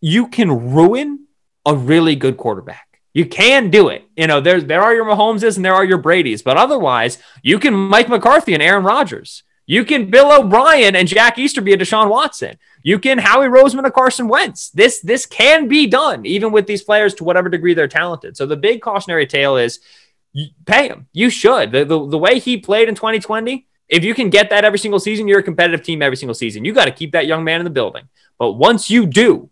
[0.00, 1.26] you can ruin
[1.66, 3.00] a really good quarterback.
[3.12, 4.04] You can do it.
[4.16, 7.58] You know, there's there are your Mahomeses and there are your Brady's, but otherwise, you
[7.58, 9.42] can Mike McCarthy and Aaron Rodgers.
[9.66, 12.56] You can Bill O'Brien and Jack Easterby and Deshaun Watson.
[12.82, 14.70] You can Howie Roseman and Carson Wentz.
[14.70, 18.36] This this can be done, even with these players to whatever degree they're talented.
[18.36, 19.80] So the big cautionary tale is
[20.66, 21.06] pay him.
[21.12, 21.72] You should.
[21.72, 25.00] The, the, the way he played in 2020, if you can get that every single
[25.00, 26.64] season, you're a competitive team every single season.
[26.64, 28.08] You got to keep that young man in the building.
[28.38, 29.50] But once you do,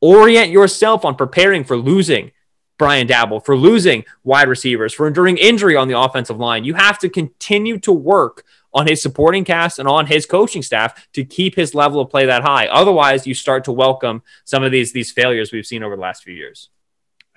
[0.00, 2.30] orient yourself on preparing for losing
[2.78, 6.64] Brian Daboll, for losing wide receivers, for enduring injury on the offensive line.
[6.64, 11.08] You have to continue to work on his supporting cast and on his coaching staff
[11.12, 12.66] to keep his level of play that high.
[12.68, 16.22] Otherwise, you start to welcome some of these these failures we've seen over the last
[16.22, 16.68] few years.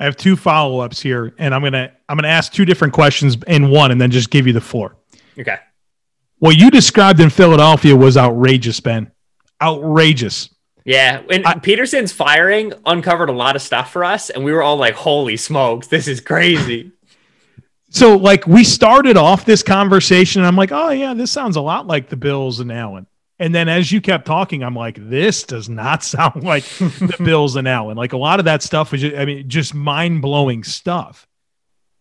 [0.01, 3.37] I have two follow ups here, and I'm gonna I'm gonna ask two different questions
[3.45, 4.97] in one, and then just give you the floor.
[5.37, 5.59] Okay.
[6.39, 9.11] What you described in Philadelphia was outrageous, Ben.
[9.61, 10.49] Outrageous.
[10.85, 14.63] Yeah, and I, Pederson's firing uncovered a lot of stuff for us, and we were
[14.63, 16.93] all like, "Holy smokes, this is crazy."
[17.91, 21.61] so, like, we started off this conversation, and I'm like, "Oh yeah, this sounds a
[21.61, 23.05] lot like the Bills and Allen."
[23.41, 27.55] And then as you kept talking, I'm like, this does not sound like the Bills
[27.55, 27.97] and Allen.
[27.97, 31.27] Like a lot of that stuff was, just, I mean, just mind blowing stuff.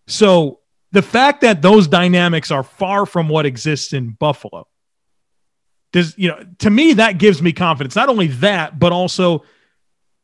[0.07, 0.61] So
[0.93, 4.69] the fact that those dynamics are far from what exists in Buffalo
[5.93, 7.97] does, you know, to me, that gives me confidence.
[7.97, 9.43] Not only that, but also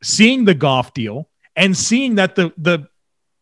[0.03, 2.87] seeing the Goff deal and seeing that the, the,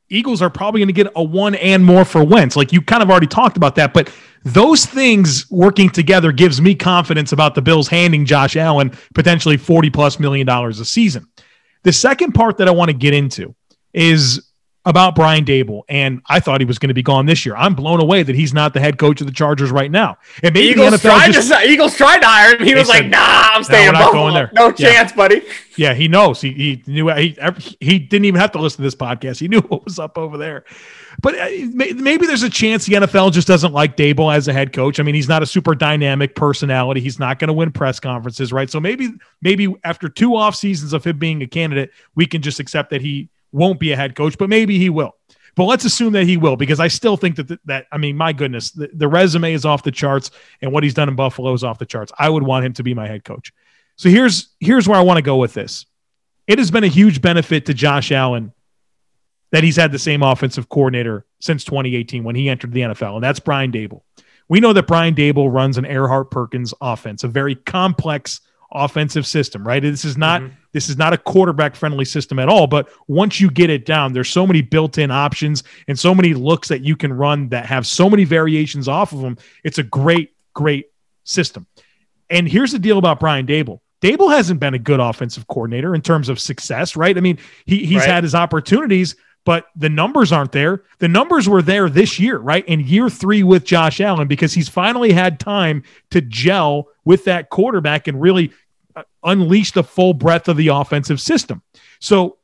[0.09, 2.55] Eagles are probably going to get a one and more for Wentz.
[2.55, 4.11] Like you kind of already talked about that, but
[4.43, 9.89] those things working together gives me confidence about the Bills handing Josh Allen potentially 40
[9.89, 11.27] plus million dollars a season.
[11.83, 13.55] The second part that I want to get into
[13.93, 14.51] is
[14.85, 17.55] about Brian Daboll, and I thought he was going to be gone this year.
[17.55, 20.17] I'm blown away that he's not the head coach of the Chargers right now.
[20.43, 22.65] And maybe Eagles the NFL tried just, to Eagles tried to hire him.
[22.65, 24.21] He was said, like, "Nah, I'm staying we're not Buffalo.
[24.23, 24.93] going there." No Yeah.
[24.93, 25.41] chance, buddy."
[25.75, 26.39] yeah, he knows.
[26.41, 27.35] He he knew he
[27.79, 29.39] he didn't even have to listen to this podcast.
[29.39, 30.63] He knew what was up over there.
[31.21, 34.73] But uh, maybe there's a chance the NFL just doesn't like Daboll as a head
[34.73, 34.99] coach.
[34.99, 36.99] I mean, he's not a super dynamic personality.
[36.99, 38.69] He's not going to win press conferences, right?
[38.69, 39.09] So maybe
[39.41, 43.01] maybe after two off seasons of him being a candidate, we can just accept that
[43.01, 44.37] he won't be a head coach.
[44.37, 45.15] But maybe he will.
[45.55, 48.33] But let's assume that he will, because I still think that that I mean, my
[48.33, 50.31] goodness, the, the resume is off the charts,
[50.61, 52.11] and what he's done in Buffalo is off the charts.
[52.19, 53.53] I would want him to be my head coach.
[53.95, 55.85] So here's here's where I want to go with this.
[56.45, 58.51] It has been a huge benefit to Josh Allen
[59.51, 63.23] that he's had the same offensive coordinator since 2018 when he entered the NFL, and
[63.23, 64.01] that's Brian Daboll.
[64.49, 68.41] We know that Brian Daboll runs an Erhardt Perkins offense, a very complex
[68.71, 69.81] offensive system, right?
[69.81, 70.53] This is not mm-hmm.
[70.73, 74.13] this is not a quarterback friendly system at all, but once you get it down,
[74.13, 77.85] there's so many built-in options and so many looks that you can run that have
[77.87, 79.37] so many variations off of them.
[79.63, 80.87] It's a great great
[81.23, 81.67] system.
[82.29, 83.79] And here's the deal about Brian Daboll.
[84.01, 87.17] Daboll hasn't been a good offensive coordinator in terms of success, right?
[87.17, 88.09] I mean, he, he's Right.
[88.09, 90.83] had his opportunities, but the numbers aren't there.
[90.97, 92.65] The numbers were there this year, right?
[92.67, 97.51] In year three with Josh Allen, because he's finally had time to gel with that
[97.51, 98.51] quarterback and really
[98.95, 101.61] uh, unleash the full breadth of the offensive system.
[101.99, 102.37] So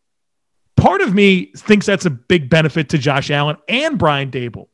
[0.77, 4.67] part of me thinks that's a big benefit to Josh Allen and Brian Daboll.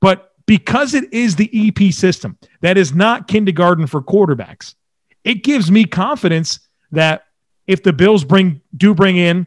[0.00, 4.76] But because it is the EP system that is not kindergarten for quarterbacks,
[5.24, 6.60] it gives me confidence
[6.92, 7.24] that
[7.66, 9.46] if the Bills bring do bring in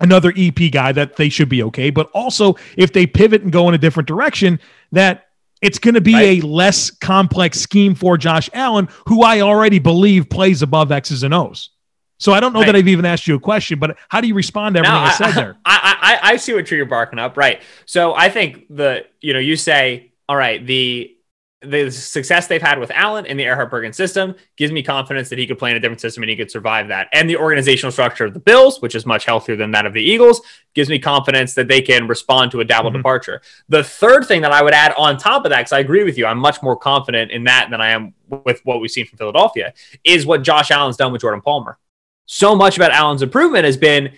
[0.00, 1.90] another EP guy, that they should be okay.
[1.90, 4.60] But also if they pivot and go in a different direction,
[4.92, 5.28] that
[5.62, 6.42] it's going to be Right.
[6.42, 11.32] a less complex scheme for Josh Allen, who I already believe plays above X's and
[11.32, 11.70] O's.
[12.18, 14.34] So I don't know that I've even asked you a question, but how do you
[14.34, 15.56] respond to everything No, I, said there?
[15.64, 17.36] I, I, I see what you're barking up.
[17.36, 17.60] Right.
[17.84, 21.15] So I think the, you know, you say, all right, the,
[21.62, 25.38] the success they've had with Allen in the Erhardt Perkins system gives me confidence that
[25.38, 27.08] he could play in a different system and he could survive that.
[27.14, 30.02] And the organizational structure of the Bills, which is much healthier than that of the
[30.02, 30.42] Eagles,
[30.74, 32.98] gives me confidence that they can respond to a Daboll Mhm.
[32.98, 33.40] departure.
[33.70, 36.18] The third thing that I would add on top of that, because I agree with
[36.18, 39.16] you, I'm much more confident in that than I am with what we've seen from
[39.16, 39.72] Philadelphia,
[40.04, 41.78] is what Josh Allen's done with Jordan Palmer.
[42.26, 44.12] So much about Allen's improvement has been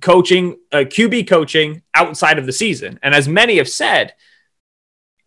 [0.00, 2.98] coaching, uh, QB coaching outside of the season.
[3.02, 4.14] And as many have said,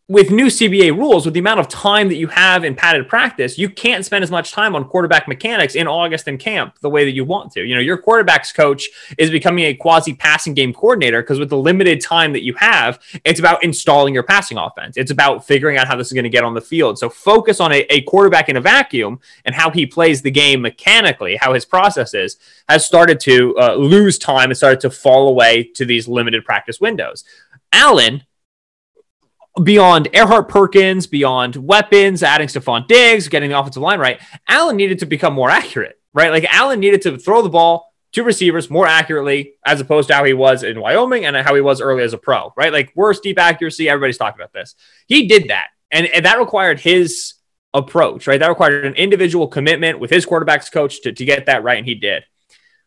[0.08, 3.58] with new CBA rules, with the amount of time that you have in padded practice,
[3.58, 7.06] you can't spend as much time on quarterback mechanics in August in camp the way
[7.06, 7.66] that you want to.
[7.66, 8.88] You know, your quarterback's coach
[9.18, 13.00] is becoming a quasi passing game coordinator because with the limited time that you have,
[13.24, 14.96] it's about installing your passing offense.
[14.96, 17.00] It's about figuring out how this is going to get on the field.
[17.00, 20.62] So focus on a, a quarterback in a vacuum and how he plays the game
[20.62, 22.38] mechanically, how his process is,
[22.70, 26.80] has started to uh, lose time and started to fall away to these limited practice
[26.80, 27.24] windows.
[27.74, 28.22] Allen
[29.64, 35.00] beyond Erhardt Perkins, beyond weapons, adding Stefon Diggs, getting the offensive line right, Allen needed
[35.00, 36.32] to become more accurate, right?
[36.32, 40.24] Like Allen needed to throw the ball to receivers more accurately as opposed to how
[40.24, 42.72] he was in Wyoming and how he was early as a pro, right?
[42.72, 43.90] Like worse deep accuracy.
[43.90, 44.76] Everybody's talking about this.
[45.08, 45.68] He did that.
[45.92, 47.34] And, and that required his
[47.74, 48.40] approach, right?
[48.40, 51.78] That required an individual commitment with his quarterback's coach to, to get that right.
[51.78, 52.24] And he did.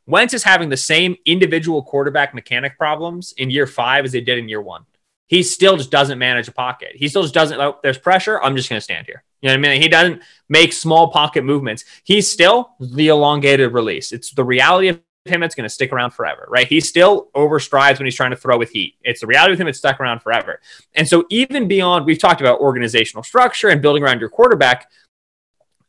[0.07, 4.39] Wentz is having the same individual quarterback mechanic problems in year five as they did
[4.39, 4.87] in year one
[5.29, 6.93] he still just doesn't manage a pocket.
[6.95, 7.61] He still just doesn't.
[7.61, 8.43] Oh, there's pressure.
[8.43, 9.23] I'm just going to stand here.
[9.41, 9.83] You know what I mean?
[9.83, 11.85] He doesn't make small pocket movements.
[12.03, 14.11] He's still the elongated release.
[14.11, 15.43] It's the reality of him.
[15.43, 16.67] It's going to stick around forever, right?
[16.67, 18.95] He still overstrides when he's trying to throw with heat.
[19.03, 19.69] It's the reality with him.
[19.69, 20.61] It's stuck around forever.
[20.95, 24.91] And so even beyond, we've talked about organizational structure and building around your quarterback.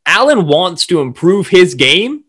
[0.04, 2.24] Allen wants to improve his game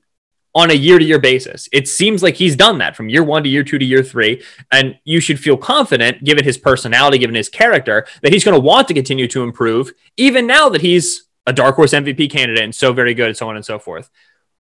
[0.53, 1.69] on a year to year basis.
[1.71, 4.43] It seems like he's done that from year one to year two to year three.
[4.71, 8.61] And you should feel confident, given his personality, given his character, that he's going to
[8.61, 12.75] want to continue to improve, even now that he's a dark horse MVP candidate and
[12.75, 14.09] so very good, and so on and so forth.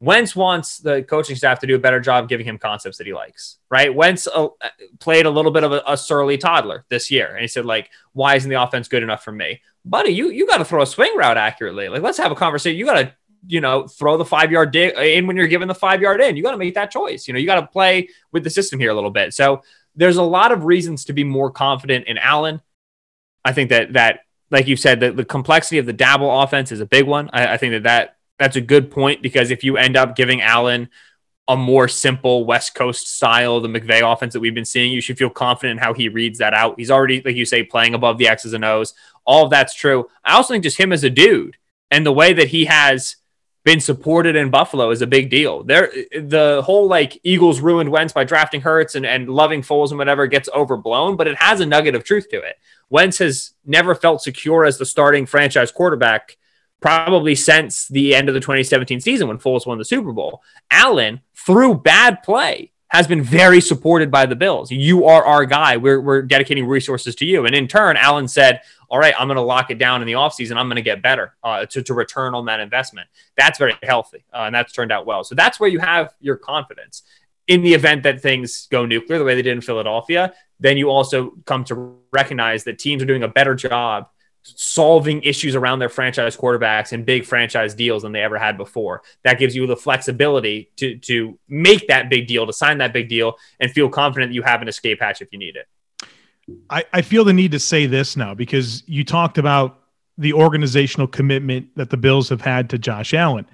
[0.02, 3.14] Wentz wants the coaching staff to do a better job giving him concepts that he
[3.14, 3.94] likes, right?
[3.94, 4.50] Wentz uh,
[5.00, 7.32] played a little bit of a, a surly toddler this year.
[7.32, 9.62] And he said, like, why isn't the offense good enough for me?
[9.86, 11.88] Buddy, you, you got to throw a swing route accurately.
[11.88, 12.78] Like, let's have a conversation.
[12.78, 13.14] You got to
[13.48, 16.22] you know, throw the five yard dig uh, in when you're given the five yard
[16.22, 16.36] in.
[16.36, 17.28] You got to make that choice.
[17.28, 19.34] You know, you got to play with the system here a little bit.
[19.34, 19.62] So
[19.96, 22.62] there's a lot of reasons to be more confident in Allen.
[23.44, 24.22] I think that that,
[24.52, 27.30] like you said, the, the complexity of the Daboll offense is a big one.
[27.34, 30.42] I, I think that that that's a good point because if you end up giving
[30.42, 30.90] Allen
[31.48, 35.18] a more simple West Coast style, the McVay offense that we've been seeing, you should
[35.18, 36.76] feel confident in how he reads that out.
[36.78, 38.94] He's already, like you say, playing above the X's and O's.
[39.26, 40.10] All of that's true.
[40.24, 41.58] I also think just him as a dude
[41.92, 43.18] and the way that he has
[43.66, 45.64] been supported in Buffalo is a big deal.
[45.64, 49.98] There, the whole like Eagles ruined Wentz by drafting Hurts and, and loving Foles and
[49.98, 52.58] whatever gets overblown, but it has a nugget of truth to it.
[52.92, 56.38] Wentz has never felt secure as the starting franchise quarterback
[56.80, 60.44] probably since the end of the 2017 season when Foles won the Super Bowl.
[60.70, 64.72] Allen, through bad play, has been very supported by the Bills.
[64.72, 65.78] You are our guy.
[65.78, 67.46] We're, we're dedicating resources to you.
[67.46, 70.14] And in turn, Allen said, all right, I'm going to lock it down in the
[70.14, 70.56] offseason.
[70.56, 73.08] I'm going to get better uh, to, to return on that investment.
[73.36, 74.24] That's very healthy.
[74.34, 75.24] Uh, and that's turned out well.
[75.24, 77.02] So that's where you have your confidence.
[77.48, 80.90] In the event that things go nuclear the way they did in Philadelphia, then you
[80.90, 84.10] also come to recognize that teams are doing a better job
[84.46, 89.02] solving issues around their franchise quarterbacks and big franchise deals than they ever had before.
[89.24, 93.10] That gives you the flexibility to to make that big deal, to sign that big
[93.10, 95.68] deal, and feel confident that you have an escape hatch if you need it.
[96.70, 99.80] I, I feel the need to say this now because you talked about
[100.18, 103.48] the organizational commitment that the Bills have had to Josh Allen.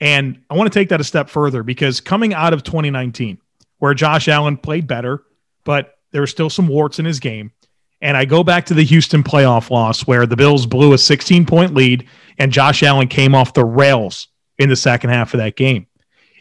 [0.00, 3.38] And I want to take that a step further because coming out of 2019,
[3.78, 5.22] where Josh Allen played better,
[5.64, 7.52] but there were still some warts in his game.
[8.02, 11.44] And I go back to the Houston playoff loss where the Bills blew a 16
[11.46, 12.06] point lead
[12.38, 14.28] and Josh Allen came off the rails
[14.58, 15.86] in the second half of that game.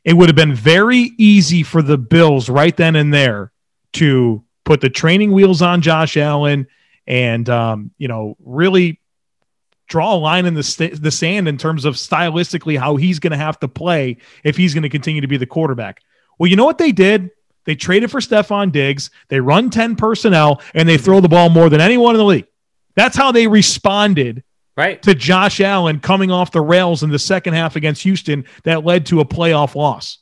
[0.05, 3.51] It would have been very easy for the Bills right then and there
[3.93, 6.68] to put the training wheels on Josh Allen
[7.07, 9.01] and um, you know really
[9.88, 13.32] draw a line in the st- the sand in terms of stylistically how he's going
[13.32, 16.01] to have to play if he's going to continue to be the quarterback.
[16.38, 17.32] Well, you know what they did?
[17.66, 19.10] They traded for Stefon Diggs.
[19.28, 22.47] They run 10 personnel and they throw the ball more than anyone in the league.
[22.95, 24.43] That's how they responded
[24.76, 28.86] right to Josh Allen coming off the rails in the second half against Houston that
[28.86, 30.20] led to a playoff loss.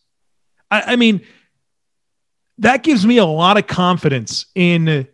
[0.72, 1.22] I, I mean,
[2.58, 5.08] that gives me a lot of confidence in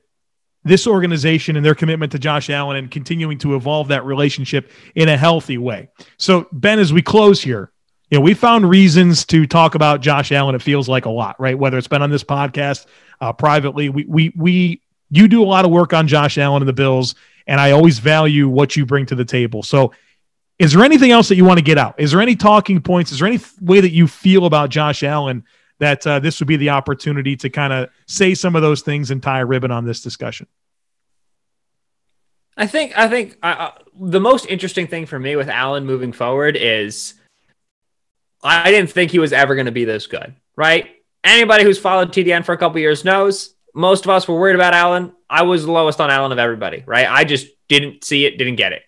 [0.63, 5.09] this organization and their commitment to Josh Allen and continuing to evolve that relationship in
[5.09, 5.89] a healthy way.
[6.17, 7.72] So, Ben, as we close here,
[8.13, 10.53] you know, we found reasons to talk about Josh Allen.
[10.53, 11.57] It feels like a lot, right?
[11.57, 12.85] Whether it's been on this podcast,
[13.19, 16.69] uh, privately, we we we you do a lot of work on Josh Allen and
[16.69, 17.15] the Bills,
[17.47, 19.63] and I always value what you bring to the table.
[19.63, 19.93] So,
[20.59, 21.95] is there anything else that you want to get out?
[21.97, 23.11] Is there any talking points?
[23.11, 25.43] Is there any way that you feel about Josh Allen
[25.79, 29.09] that uh, this would be the opportunity to kind of say some of those things
[29.09, 30.45] and tie a ribbon on this discussion.
[32.55, 36.55] I think I think uh, the most interesting thing for me with Allen moving forward
[36.55, 37.15] is
[38.43, 40.89] I didn't think he was ever going to be this good, right?
[41.23, 44.73] Anybody who's followed TDN for a couple years knows most of us were worried about
[44.73, 45.13] Allen.
[45.29, 47.07] I was the lowest on Allen of everybody, right?
[47.09, 48.83] I just didn't see it, didn't get it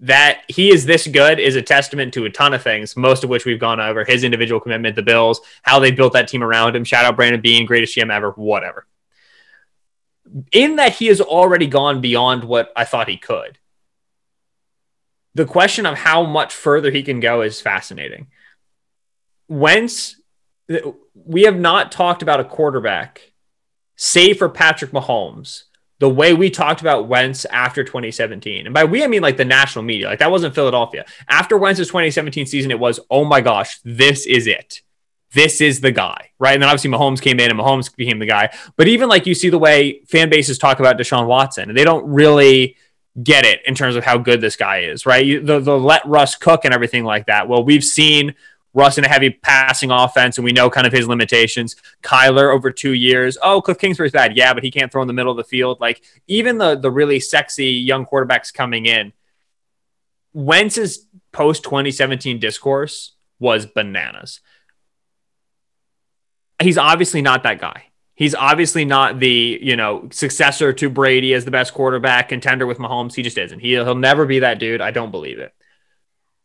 [0.00, 3.30] that he is this good is a testament to a ton of things, most of
[3.30, 4.04] which we've gone over.
[4.04, 6.84] His individual commitment, the Bills, how they built that team around him.
[6.84, 8.86] Shout out Brandon Beane, greatest GM ever, whatever.
[10.52, 13.58] In that he has already gone beyond what I thought he could.
[15.34, 18.28] The question of how much further he can go is fascinating.
[19.50, 20.16] Wentz,
[21.12, 23.32] we have not talked about a quarterback,
[23.96, 25.64] save for Patrick Mahomes,
[25.98, 28.66] the way we talked about Wentz after 2017.
[28.66, 30.06] And by we, I mean like the national media.
[30.06, 31.04] Like that wasn't Philadelphia.
[31.28, 34.82] After Wentz's 2017 season, it was, oh my gosh, this is it.
[35.34, 36.54] This is the guy, right?
[36.54, 38.56] And then obviously Mahomes came in and Mahomes became the guy.
[38.76, 41.84] But even like you see the way fan bases talk about Deshaun Watson, and they
[41.84, 42.76] don't really
[43.20, 45.26] get it in terms of how good this guy is, right?
[45.26, 47.48] You, the, the let Russ cook and everything like that.
[47.48, 48.36] Well, we've seen
[48.72, 51.76] Russ in a heavy passing offense, and we know kind of his limitations.
[52.02, 53.36] Kyler over two years.
[53.42, 54.36] Oh, Kliff Kingsbury's bad.
[54.36, 55.80] Yeah, but he can't throw in the middle of the field.
[55.80, 59.12] Like even the the really sexy young quarterbacks coming in.
[60.32, 64.40] Wentz's post 2017 discourse was bananas.
[66.62, 67.86] He's obviously not that guy.
[68.14, 72.78] He's obviously not the, you know, successor to Brady as the best quarterback contender with
[72.78, 73.14] Mahomes.
[73.14, 73.60] He just isn't.
[73.60, 74.82] He, he'll never be that dude.
[74.82, 75.54] I don't believe it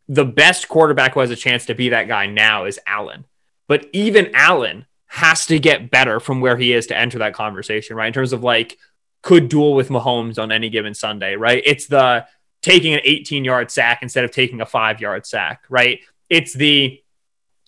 [0.07, 3.25] the best quarterback who has a chance to be that guy now is Allen.
[3.67, 7.95] But even Allen has to get better from where he is to enter that conversation,
[7.95, 8.07] right?
[8.07, 8.77] In terms of like,
[9.21, 11.63] could duel with Mahomes on any given Sunday, right?
[11.65, 12.27] It's the
[12.61, 15.99] taking an 18 yard sack instead of taking a five yard sack, right?
[16.29, 17.01] It's the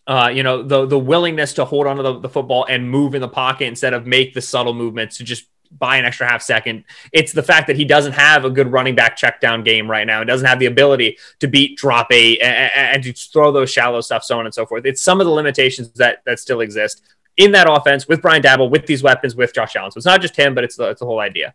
[0.05, 3.21] uh, you know the the willingness to hold onto the, the football and move in
[3.21, 6.83] the pocket instead of make the subtle movements to just buy an extra half second.
[7.11, 10.05] It's the fact that he doesn't have a good running back check down game right
[10.05, 10.19] now.
[10.19, 14.01] He doesn't have the ability to beat drop eight and, and, to throw those shallow
[14.01, 14.85] stuff, so on and so forth.
[14.85, 17.01] It's some of the limitations that that still exist
[17.37, 19.91] in that offense with Brian Daboll, with these weapons, with Josh Allen.
[19.91, 21.53] So it's not just him, but it's the, it's the whole idea.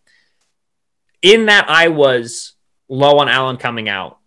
[1.21, 2.55] In that, I was
[2.89, 4.19] low on Allen coming out.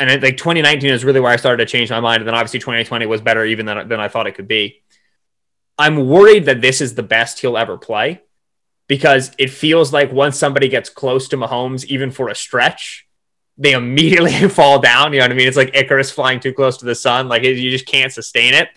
[0.00, 2.20] And like 2019 is really where I started to change my mind.
[2.20, 4.82] And then obviously 2020 was better even than, than I thought it could be.
[5.78, 8.22] I'm worried that this is the best he'll ever play
[8.90, 13.06] because it feels like once somebody gets close to Mahomes, even for a stretch,
[13.56, 15.12] they immediately fall down.
[15.12, 15.46] You know what I mean?
[15.46, 17.28] It's like Icarus flying too close to the sun.
[17.28, 18.68] Like you just can't sustain it.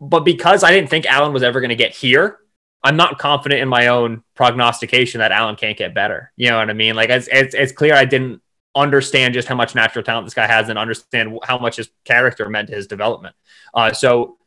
[0.00, 2.38] But because I didn't think Allen was ever going to get here,
[2.84, 6.30] I'm not confident in my own prognostication that Allen can't get better.
[6.36, 6.94] You know what I mean?
[6.94, 8.40] Like it's, it's, it's clear I didn't
[8.76, 12.48] understand just how much natural talent this guy has and understand how much his character
[12.48, 13.34] meant to his development.
[13.74, 14.38] Uh, so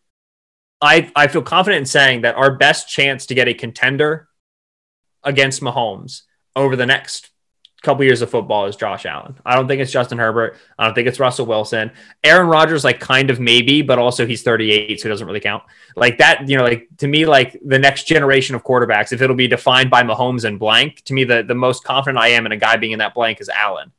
[0.79, 4.29] I I feel confident in saying that our best chance to get a contender
[5.23, 6.23] against Mahomes
[6.55, 7.31] over the next
[7.81, 9.35] couple years of football is Josh Allen.
[9.43, 10.57] I don't think it's Justin Herbert.
[10.77, 11.91] I don't think it's Russell Wilson.
[12.23, 15.63] Aaron Rodgers, like kind of maybe, but also he's 38, so it doesn't really count.
[15.95, 19.35] Like that, you know, like to me, like the next generation of quarterbacks, if it'll
[19.35, 22.51] be defined by Mahomes and blank, to me, the, the most confident I am in
[22.51, 23.91] a guy being in that blank is Allen.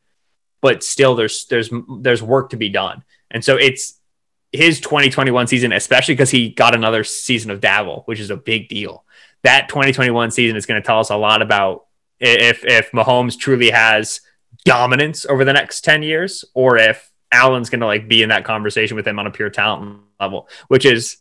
[0.60, 3.02] But still there's there's there's work to be done.
[3.32, 3.98] And so it's
[4.52, 8.68] his 2021 season, especially because he got another season of Daboll, which is a big
[8.68, 9.04] deal.
[9.42, 11.86] That 2021 season is going to tell us a lot about
[12.20, 14.20] if if Mahomes truly has
[14.64, 18.44] dominance over the next 10 years or if Allen's going to like be in that
[18.44, 21.18] conversation with him on a pure talent level, which is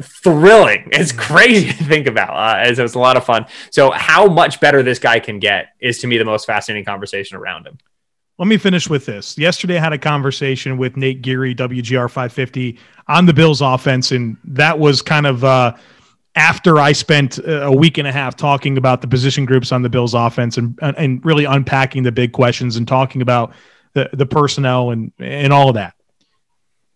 [0.00, 0.88] thrilling.
[0.92, 2.30] It's crazy to think about.
[2.30, 3.46] Uh, it was a lot of fun.
[3.70, 7.36] So how much better this guy can get is to me the most fascinating conversation
[7.36, 7.78] around him.
[8.38, 9.36] Let me finish with this.
[9.38, 14.36] Yesterday, I had a conversation with Nate Geary, WGR 550, on the Bills offense, and
[14.44, 15.74] that was kind of uh,
[16.34, 19.82] after I spent uh, a week and a half talking about the position groups on
[19.82, 23.54] the Bills offense and uh, and really unpacking the big questions and talking about
[23.92, 25.94] the the personnel and and all of that.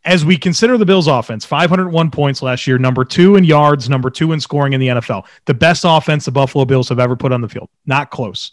[0.04, 4.08] As we consider the Bills offense, 501 points last year, number 2 in yards, number
[4.08, 5.26] 2 in scoring in the NFL.
[5.46, 7.68] The best offense the Buffalo Bills have ever put on the field.
[7.86, 8.52] Not close.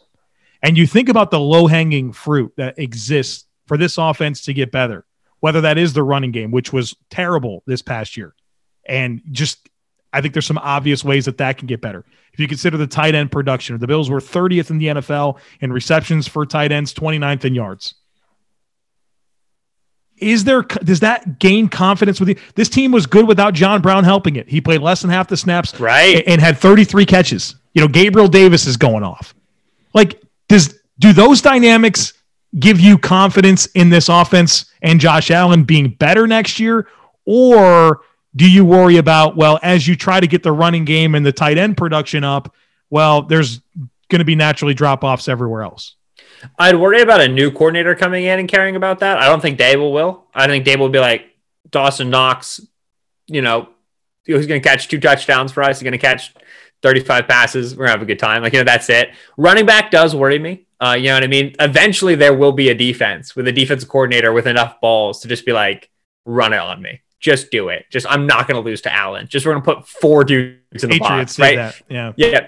[0.63, 5.05] And you think about the low-hanging fruit that exists for this offense to get better.
[5.41, 8.33] Whether that is the running game, which was terrible this past year,
[8.87, 9.69] and just
[10.13, 12.05] I think there's some obvious ways that that can get better.
[12.33, 15.73] If you consider the tight end production, the Bills were 30th in the NFL in
[15.73, 17.95] receptions for tight ends, 29th in yards.
[20.17, 22.35] Is there does that gain confidence with you?
[22.55, 24.47] This team was good without John Brown helping it.
[24.47, 27.55] He played less than half the snaps, right, and had 33 catches.
[27.73, 29.33] You know, Gabriel Davis is going off.
[29.93, 32.13] Like, does do those dynamics
[32.59, 36.87] give you confidence in this offense and Josh Allen being better next year,
[37.25, 38.01] or
[38.35, 41.31] do you worry about, well, as you try to get the running game and the
[41.31, 42.53] tight end production up,
[42.89, 43.61] well, there's
[44.09, 45.95] going to be naturally drop offs everywhere else?
[46.59, 49.17] I'd worry about a new coordinator coming in and caring about that.
[49.17, 50.25] I don't think Daboll will.
[50.33, 51.25] I think Daboll will be like
[51.69, 52.59] Dawson Knox,
[53.27, 53.69] you know,
[54.25, 55.79] he's going to catch two touchdowns for us.
[55.79, 56.33] He's going to catch
[56.81, 57.75] 35 passes.
[57.75, 58.41] We're going to have a good time.
[58.41, 59.11] Like, you know, that's it.
[59.37, 60.67] Running back does worry me.
[60.79, 61.55] Uh, you know what I mean?
[61.59, 65.45] Eventually, there will be a defense with a defensive coordinator with enough balls to just
[65.45, 65.89] be like,
[66.25, 67.85] run it on me just do it.
[67.89, 69.27] Just I'm not going to lose to Allen.
[69.27, 71.55] Just we're going to put four dudes in the Patriots box, right?
[71.55, 71.81] That.
[71.89, 72.47] Yeah, yeah.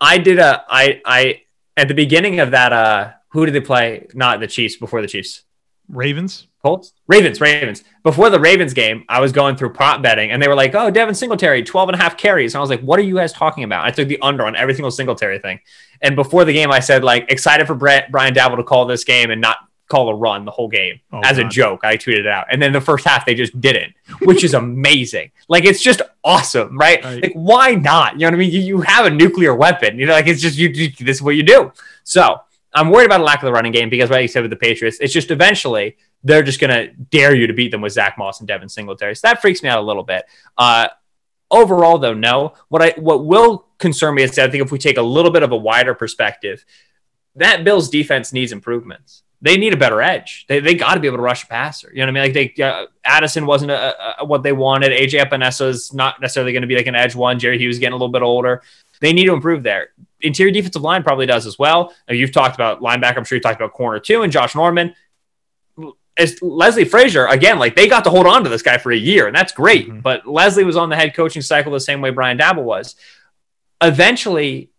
[0.00, 1.42] I did a I I
[1.76, 2.72] at the beginning of that.
[2.72, 4.06] Uh, who did they play?
[4.12, 5.44] Not the Chiefs before the Chiefs.
[5.88, 6.46] Ravens.
[6.62, 6.92] Colts?
[7.08, 7.84] Ravens, Ravens.
[8.02, 10.90] Before the Ravens game, I was going through prop betting and they were like, oh,
[10.90, 12.54] Devin Singletary, 12 and a half carries.
[12.54, 13.86] And I was like, what are you guys talking about?
[13.86, 15.60] I took the under on every single Singletary thing.
[16.02, 19.04] And before the game, I said, like, excited for Brett, Brian Daboll to call this
[19.04, 19.56] game and not
[19.90, 21.46] call a run the whole game oh, as God.
[21.46, 21.80] a joke.
[21.84, 22.46] I tweeted it out.
[22.50, 25.32] And then the first half, they just didn't, which is amazing.
[25.48, 27.04] Like, it's just awesome, right?
[27.04, 27.22] right?
[27.22, 28.14] Like, why not?
[28.14, 28.52] You know what I mean?
[28.52, 29.98] You, you have a nuclear weapon.
[29.98, 31.72] You know, like, it's just, you, you, this is what you do.
[32.04, 32.40] So
[32.72, 34.56] I'm worried about a lack of the running game because, like you said with the
[34.56, 38.16] Patriots, it's just eventually they're just going to dare you to beat them with Zach
[38.16, 39.16] Moss and Devin Singletary.
[39.16, 40.24] So that freaks me out a little bit.
[40.56, 40.88] Uh,
[41.50, 42.54] overall, though, no.
[42.68, 45.32] What I what will concern me is that I think if we take a little
[45.32, 46.64] bit of a wider perspective,
[47.36, 50.44] that Bills defense needs improvements they need a better edge.
[50.48, 51.90] They, they got to be able to rush a passer.
[51.92, 52.34] You know what I mean?
[52.34, 54.92] Like they, uh, Addison wasn't a, a, what they wanted.
[54.92, 57.38] AJ Epenesa is not necessarily going to be like an edge one.
[57.38, 58.62] Jerry Hughes getting a little bit older.
[59.00, 59.90] They need to improve there.
[60.20, 61.94] Interior defensive line probably does as well.
[62.06, 63.16] Now, you've talked about linebacker.
[63.16, 64.94] I'm sure you talked about corner too, and Josh Norman.
[66.18, 68.96] As Leslie Frazier, again, like they got to hold on to this guy for a
[68.96, 69.88] year, and that's great.
[69.88, 70.00] Mm-hmm.
[70.00, 72.96] But Leslie was on the head coaching cycle the same way Brian Daboll was.
[73.80, 74.69] Eventually,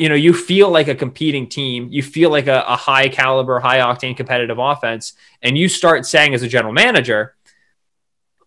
[0.00, 3.60] you know, you feel like a competing team, you feel like a, a high caliber,
[3.60, 7.34] high octane competitive offense, and you start saying as a general manager,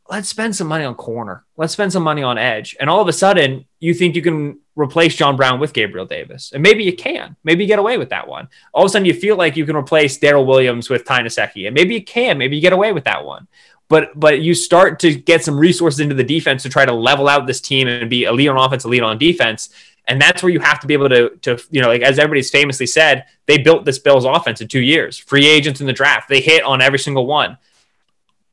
[0.09, 2.75] let's spend some money on corner, let's spend some money on edge.
[2.79, 6.53] And all of a sudden, you think you can replace John Brown with Gabriel Davis.
[6.53, 7.35] And maybe you can.
[7.43, 8.47] Maybe you get away with that one.
[8.73, 11.67] All of a sudden, you feel like you can replace Daryl Williams with Ty Nsekhe.
[11.67, 12.39] And maybe you can.
[12.39, 13.47] Maybe you get away with that one.
[13.89, 17.29] But but you start to get some resources into the defense to try to level
[17.29, 19.69] out this team and be a lead on offense, a lead on defense.
[20.07, 22.49] And that's where you have to be able to, to, you know, like as everybody's
[22.49, 25.17] famously said, they built this Bills offense in two years.
[25.17, 27.57] Free agents in the draft, they hit on every single one.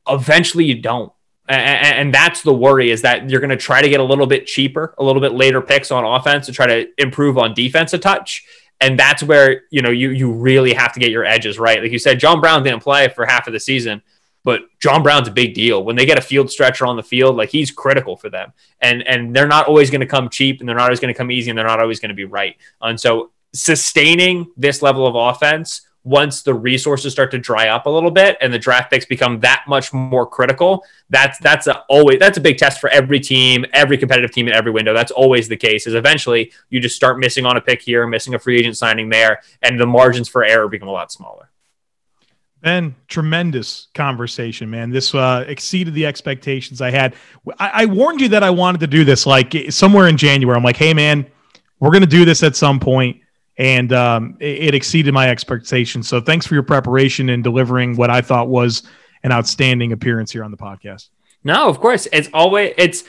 [0.07, 1.11] Eventually, you don't.
[1.49, 4.27] And, and that's the worry is that you're going to try to get a little
[4.27, 7.91] bit cheaper, a little bit later picks on offense to try to improve on defense
[7.93, 8.45] a touch.
[8.79, 11.81] And that's where, you know, you you really have to get your edges right.
[11.81, 14.01] Like you said, John Brown didn't play for half of the season,
[14.43, 15.83] but John Brown's a big deal.
[15.83, 18.53] When they get a field stretcher on the field, like he's critical for them.
[18.79, 21.17] And and they're not always going to come cheap and they're not always going to
[21.17, 22.55] come easy and they're not always going to be right.
[22.81, 27.89] And so sustaining this level of offense once the resources start to dry up a
[27.89, 32.17] little bit and the draft picks become that much more critical that's that's a, always
[32.17, 35.47] that's a big test for every team every competitive team in every window that's always
[35.47, 38.57] the case is eventually you just start missing on a pick here missing a free
[38.57, 41.50] agent signing there and the margins for error become a lot smaller
[42.61, 44.91] Ben, tremendous conversation, man.
[44.91, 47.15] This uh, exceeded the expectations I had.
[47.57, 50.55] I, I warned you that I wanted to do this like somewhere in January.
[50.55, 51.25] I'm like, hey, man,
[51.79, 53.21] we're going to do this at some point
[53.57, 56.07] and um, it, exceeded my expectations.
[56.07, 58.83] So thanks for your preparation and delivering what I thought was
[59.23, 61.09] an outstanding appearance here on the podcast.
[61.43, 63.03] No, of course, it's always it's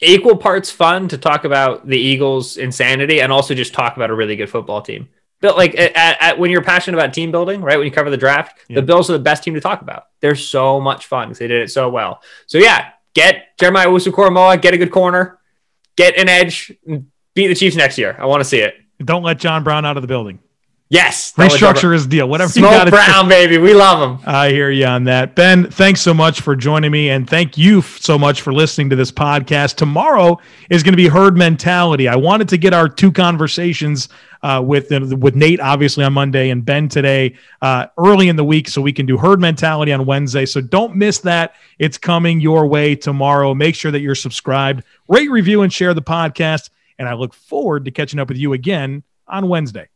[0.00, 4.14] equal parts fun to talk about the Eagles' insanity and also just talk about a
[4.14, 5.08] really good football team.
[5.40, 7.76] But like at, at, when you're passionate about team building, right?
[7.78, 8.76] When you cover the draft, yeah.
[8.76, 10.04] the Bills are the best team to talk about.
[10.20, 12.22] They're so much fun because they did it so well.
[12.46, 15.38] So yeah, get Jeremiah Owusu-Koramoah, get a good corner,
[15.96, 18.16] get an edge, beat the Chiefs next year.
[18.18, 18.74] I want to see it.
[19.02, 20.40] Don't let John Brown out of the building.
[20.90, 21.32] Yes.
[21.34, 22.28] Restructure his deal.
[22.28, 23.58] Whatever Smoke you got Brown, baby.
[23.58, 24.26] We love him.
[24.26, 25.36] I hear you on that.
[25.36, 27.10] Ben, thanks so much for joining me.
[27.10, 29.76] And thank you so much for listening to this podcast.
[29.76, 32.08] Tomorrow is going to be herd mentality.
[32.08, 34.08] I wanted to get our two conversations
[34.42, 38.44] uh, with, uh, with Nate, obviously, on Monday and Ben today uh, early in the
[38.44, 40.44] week so we can do herd mentality on Wednesday.
[40.44, 41.54] So don't miss that.
[41.78, 43.54] It's coming your way tomorrow.
[43.54, 46.70] Make sure that you're subscribed, rate, review, and share the podcast.
[46.98, 49.86] And I look forward to catching up with you again on Wednesday.